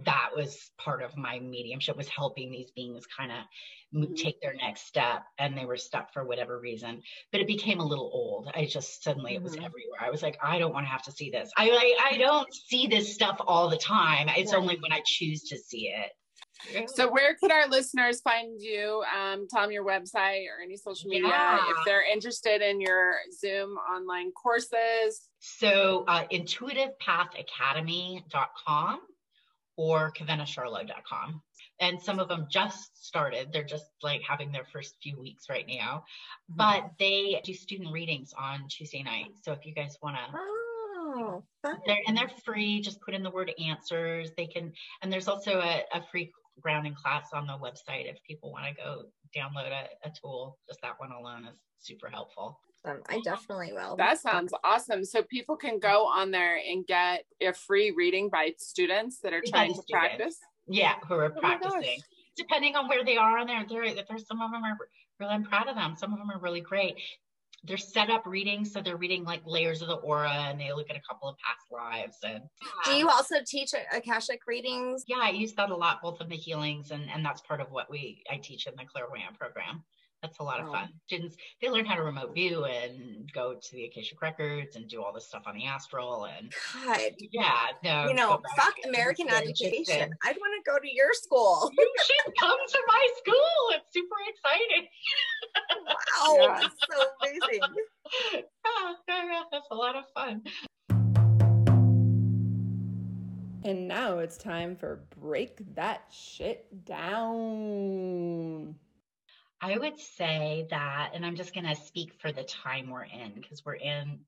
[0.04, 3.38] that was part of my mediumship was helping these beings kind of
[3.94, 4.14] mm-hmm.
[4.14, 7.84] take their next step and they were stuck for whatever reason but it became a
[7.86, 9.40] little old i just suddenly mm-hmm.
[9.40, 9.64] it was mm-hmm.
[9.64, 12.16] everywhere i was like i don't want to have to see this i like i
[12.16, 16.10] don't see this stuff all the time it's only when i choose to see it
[16.86, 19.02] so where could our listeners find you?
[19.16, 21.58] Um, tell them your website or any social media yeah.
[21.70, 25.28] if they're interested in your Zoom online courses.
[25.38, 29.00] So uh, intuitivepathacademy.com
[29.76, 31.42] or kavenacharlot.com.
[31.80, 33.52] And some of them just started.
[33.52, 36.04] They're just like having their first few weeks right now.
[36.50, 36.56] Mm-hmm.
[36.56, 39.30] But they do student readings on Tuesday night.
[39.42, 40.22] So if you guys want to
[41.14, 42.80] Oh, they're, and they're free.
[42.80, 44.30] Just put in the word answers.
[44.36, 48.52] They can, and there's also a, a free grounding class on the website if people
[48.52, 49.04] want to go
[49.36, 50.58] download a, a tool.
[50.68, 52.60] Just that one alone is super helpful.
[52.84, 53.96] Um, I definitely will.
[53.96, 55.04] That sounds awesome.
[55.04, 59.42] So people can go on there and get a free reading by students that are
[59.46, 60.38] trying to practice.
[60.66, 62.00] Yeah, who are oh practicing.
[62.36, 64.76] Depending on where they are on there, there, there's some of them are
[65.20, 65.32] really.
[65.32, 65.94] I'm proud of them.
[65.96, 66.96] Some of them are really great
[67.64, 70.90] they're set up readings so they're reading like layers of the aura and they look
[70.90, 72.42] at a couple of past lives and
[72.84, 75.04] do you also teach akashic readings?
[75.06, 77.70] Yeah i use that a lot both of the healings and and that's part of
[77.70, 79.84] what we i teach in the clairvoyant program
[80.22, 80.88] that's a lot of fun.
[81.06, 85.02] Students they learn how to remote view and go to the Akashic records and do
[85.02, 86.52] all this stuff on the astral and
[86.86, 90.14] God, yeah, no, you know, fuck American education.
[90.22, 91.70] I'd want to go to your school.
[91.78, 93.70] you should come to my school.
[93.72, 94.88] It's super exciting.
[96.20, 96.60] wow, yeah.
[96.60, 97.60] that's so amazing.
[99.08, 100.42] yeah, that's a lot of fun.
[103.64, 108.74] And now it's time for break that shit down.
[109.64, 113.32] I would say that, and I'm just going to speak for the time we're in
[113.36, 114.18] because we're in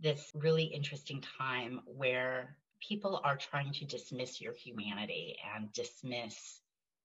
[0.00, 6.62] this really interesting time where people are trying to dismiss your humanity and dismiss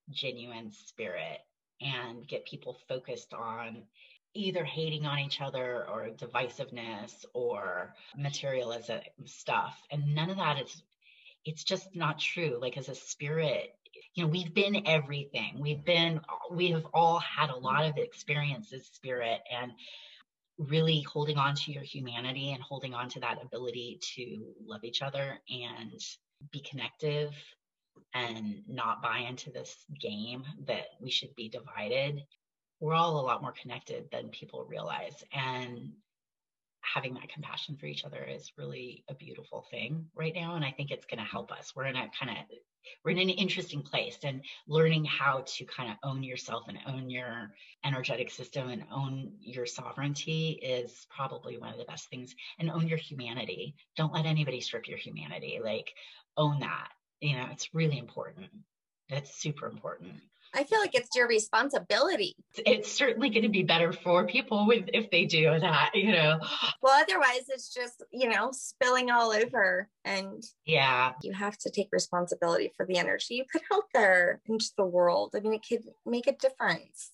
[0.10, 1.42] genuine spirit
[1.82, 3.84] and get people focused on
[4.34, 9.78] either hating on each other or divisiveness or materialism stuff.
[9.92, 10.82] And none of that is,
[11.44, 12.58] it's just not true.
[12.62, 13.76] Like as a spirit,
[14.18, 15.60] you know, we've been everything.
[15.60, 16.20] We've been,
[16.52, 19.72] we have all had a lot of experiences, spirit, and
[20.58, 25.04] really holding on to your humanity and holding on to that ability to love each
[25.04, 26.02] other and
[26.52, 27.32] be connective
[28.16, 32.24] and not buy into this game that we should be divided.
[32.80, 35.24] We're all a lot more connected than people realize.
[35.32, 35.92] And
[36.82, 40.56] having that compassion for each other is really a beautiful thing right now.
[40.56, 41.74] And I think it's going to help us.
[41.76, 42.58] We're in a kind of
[43.04, 47.10] we're in an interesting place and learning how to kind of own yourself and own
[47.10, 47.52] your
[47.86, 52.88] energetic system and own your sovereignty is probably one of the best things and own
[52.88, 55.94] your humanity don't let anybody strip your humanity like
[56.38, 56.90] own that
[57.22, 58.48] you know it's really important
[59.10, 60.14] that's super important
[60.54, 62.36] I feel like it's your responsibility.
[62.58, 66.40] It's certainly going to be better for people with if they do that, you know.
[66.82, 71.14] Well, otherwise it's just, you know, spilling all over and yeah.
[71.22, 75.34] You have to take responsibility for the energy you put out there into the world.
[75.36, 77.12] I mean, it could make a difference.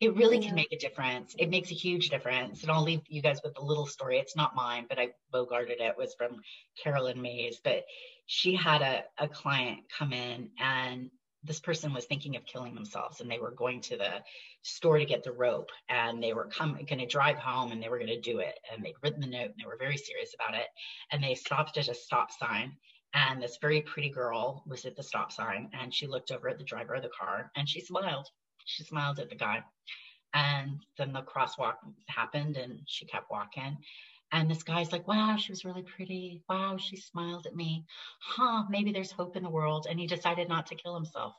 [0.00, 1.34] It really can make a difference.
[1.38, 2.62] It makes a huge difference.
[2.62, 4.18] And I'll leave you guys with a little story.
[4.18, 5.80] It's not mine, but I bogarted it.
[5.80, 6.40] it was from
[6.82, 7.60] Caroline Myss.
[7.62, 7.84] But
[8.26, 11.10] she had a, a client come in and
[11.44, 14.22] this person was thinking of killing themselves and they were going to the
[14.62, 17.88] store to get the rope and they were coming going to drive home and they
[17.88, 18.58] were going to do it.
[18.72, 20.66] And they'd written the note and they were very serious about it.
[21.12, 22.72] And they stopped at a stop sign
[23.12, 26.58] and this very pretty girl was at the stop sign and she looked over at
[26.58, 28.26] the driver of the car and she smiled.
[28.64, 29.62] She smiled at the guy.
[30.32, 31.76] And then the crosswalk
[32.08, 33.76] happened and she kept walking
[34.34, 36.42] and this guy's like, wow, she was really pretty.
[36.48, 37.86] Wow, she smiled at me.
[38.20, 39.86] Huh, maybe there's hope in the world.
[39.88, 41.34] And he decided not to kill himself.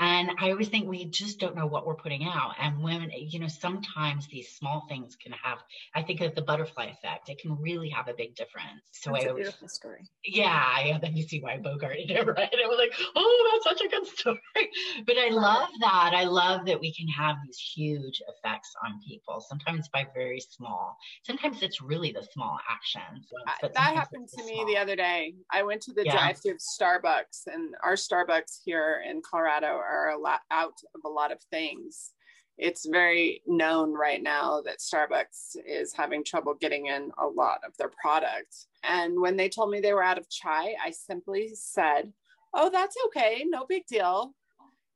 [0.00, 2.54] And I always think we just don't know what we're putting out.
[2.60, 5.58] And when, you know, sometimes these small things can have,
[5.94, 8.82] I think of the butterfly effect, it can really have a big difference.
[8.92, 10.08] So that's I, a beautiful story.
[10.24, 10.84] Yeah.
[10.84, 10.98] Yeah.
[10.98, 12.48] Then you see why Bogart did it, right?
[12.52, 14.38] And it was like, oh, that's such a good story.
[15.06, 16.12] But I love that.
[16.14, 20.96] I love that we can have these huge effects on people, sometimes by very small.
[21.24, 23.26] Sometimes it's really the small actions.
[23.46, 24.66] Uh, that happened to me small.
[24.66, 25.34] the other day.
[25.50, 26.12] I went to the yeah.
[26.12, 31.08] drive through Starbucks, and our Starbucks here in Colorado are a lot out of a
[31.08, 32.12] lot of things.
[32.58, 37.76] It's very known right now that Starbucks is having trouble getting in a lot of
[37.76, 38.66] their products.
[38.82, 42.12] And when they told me they were out of chai, I simply said,
[42.52, 43.44] Oh, that's okay.
[43.46, 44.34] No big deal.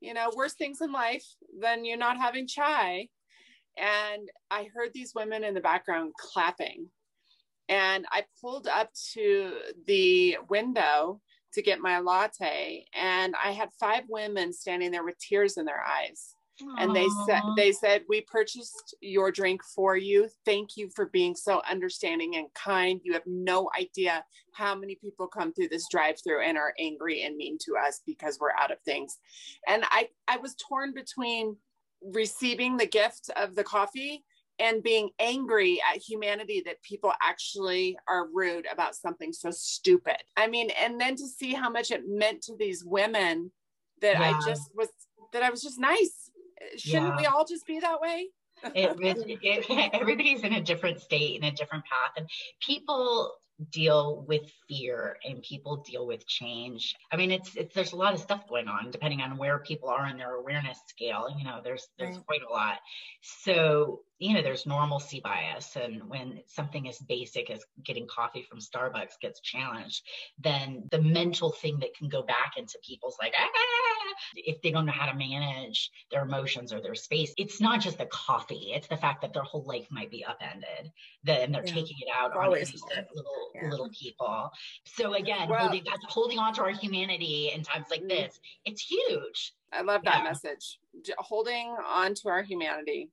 [0.00, 1.24] You know, worse things in life
[1.60, 3.08] than you're not having chai.
[3.76, 6.88] And I heard these women in the background clapping.
[7.68, 9.52] And I pulled up to
[9.86, 11.20] the window
[11.52, 15.82] to get my latte and i had five women standing there with tears in their
[15.82, 16.36] eyes.
[16.60, 16.74] Aww.
[16.78, 20.28] and they said they said we purchased your drink for you.
[20.44, 23.00] Thank you for being so understanding and kind.
[23.02, 27.22] You have no idea how many people come through this drive through and are angry
[27.22, 29.18] and mean to us because we're out of things.
[29.66, 31.56] And i i was torn between
[32.02, 34.24] receiving the gift of the coffee
[34.58, 40.16] and being angry at humanity that people actually are rude about something so stupid.
[40.36, 43.50] I mean, and then to see how much it meant to these women
[44.00, 44.30] that yeah.
[44.30, 44.88] I just was,
[45.32, 46.30] that I was just nice.
[46.76, 47.16] Shouldn't yeah.
[47.16, 48.28] we all just be that way?
[48.74, 52.28] it, it, it, everybody's in a different state in a different path and
[52.60, 53.32] people
[53.70, 56.94] deal with fear and people deal with change.
[57.10, 59.88] I mean, it's, it's there's a lot of stuff going on depending on where people
[59.88, 61.28] are in their awareness scale.
[61.36, 62.26] You know, there's there's right.
[62.26, 62.78] quite a lot.
[63.20, 68.60] So you know, there's normalcy bias, and when something as basic as getting coffee from
[68.60, 70.02] Starbucks gets challenged,
[70.38, 73.48] then the mental thing that can go back into people's like, ah,
[74.36, 77.98] if they don't know how to manage their emotions or their space, it's not just
[77.98, 80.92] the coffee; it's the fact that their whole life might be upended.
[81.24, 81.74] Then they're yeah.
[81.74, 83.68] taking it out on these little yeah.
[83.68, 84.50] little people.
[84.84, 88.08] So again, well, holding holding on to our humanity in times like mm-hmm.
[88.08, 89.52] this, it's huge.
[89.72, 90.24] I love that yeah.
[90.24, 90.78] message.
[91.18, 93.08] Holding on to our humanity.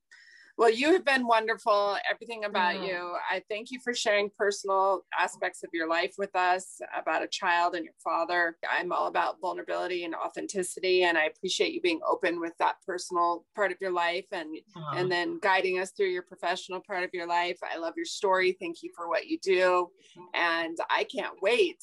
[0.60, 1.95] Well, you have been wonderful.
[2.12, 3.16] Everything about you.
[3.32, 7.76] I thank you for sharing personal aspects of your life with us about a child
[7.76, 8.57] and your father.
[8.70, 13.45] I'm all about vulnerability and authenticity, and I appreciate you being open with that personal
[13.55, 14.53] part of your life and
[14.97, 17.57] and then guiding us through your professional part of your life.
[17.64, 18.57] I love your story.
[18.60, 19.88] Thank you for what you do,
[20.34, 21.82] and I can't wait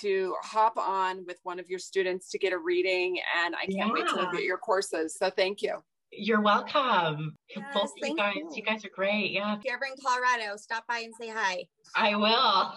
[0.00, 3.88] to hop on with one of your students to get a reading and I can't
[3.88, 3.92] yeah.
[3.92, 5.16] wait to look at your courses.
[5.16, 5.82] So thank you.
[6.10, 7.36] You're welcome.
[7.54, 8.50] Yes, Both you guys, you.
[8.56, 8.62] you.
[8.62, 9.30] guys are great.
[9.30, 9.56] Yeah.
[9.56, 11.64] If you're ever in Colorado, stop by and say hi.
[11.94, 12.74] I will.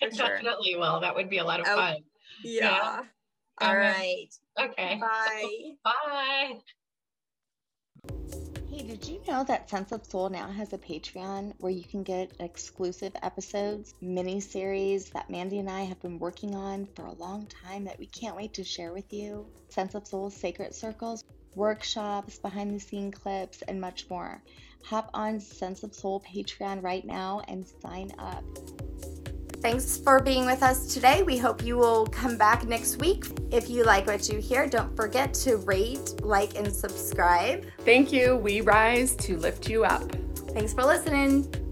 [0.16, 1.00] Definitely will.
[1.00, 1.96] That would be a lot of oh, fun.
[2.42, 2.62] Yeah.
[2.64, 3.00] yeah.
[3.60, 4.28] All um, right.
[4.60, 4.98] Okay.
[5.00, 5.70] Bye.
[5.84, 6.52] Bye.
[8.70, 12.02] Hey, did you know that Sense of Soul now has a Patreon where you can
[12.02, 17.12] get exclusive episodes, mini series that Mandy and I have been working on for a
[17.12, 19.46] long time that we can't wait to share with you?
[19.68, 21.22] Sense of Soul Sacred Circles,
[21.56, 24.42] workshops, behind the scene clips, and much more.
[24.84, 28.44] Hop on Sense of Soul Patreon right now and sign up.
[29.62, 31.22] Thanks for being with us today.
[31.22, 33.24] We hope you will come back next week.
[33.50, 37.64] If you like what you hear, don't forget to rate, like, and subscribe.
[37.78, 38.36] Thank you.
[38.36, 40.02] We rise to lift you up.
[40.50, 41.63] Thanks for listening.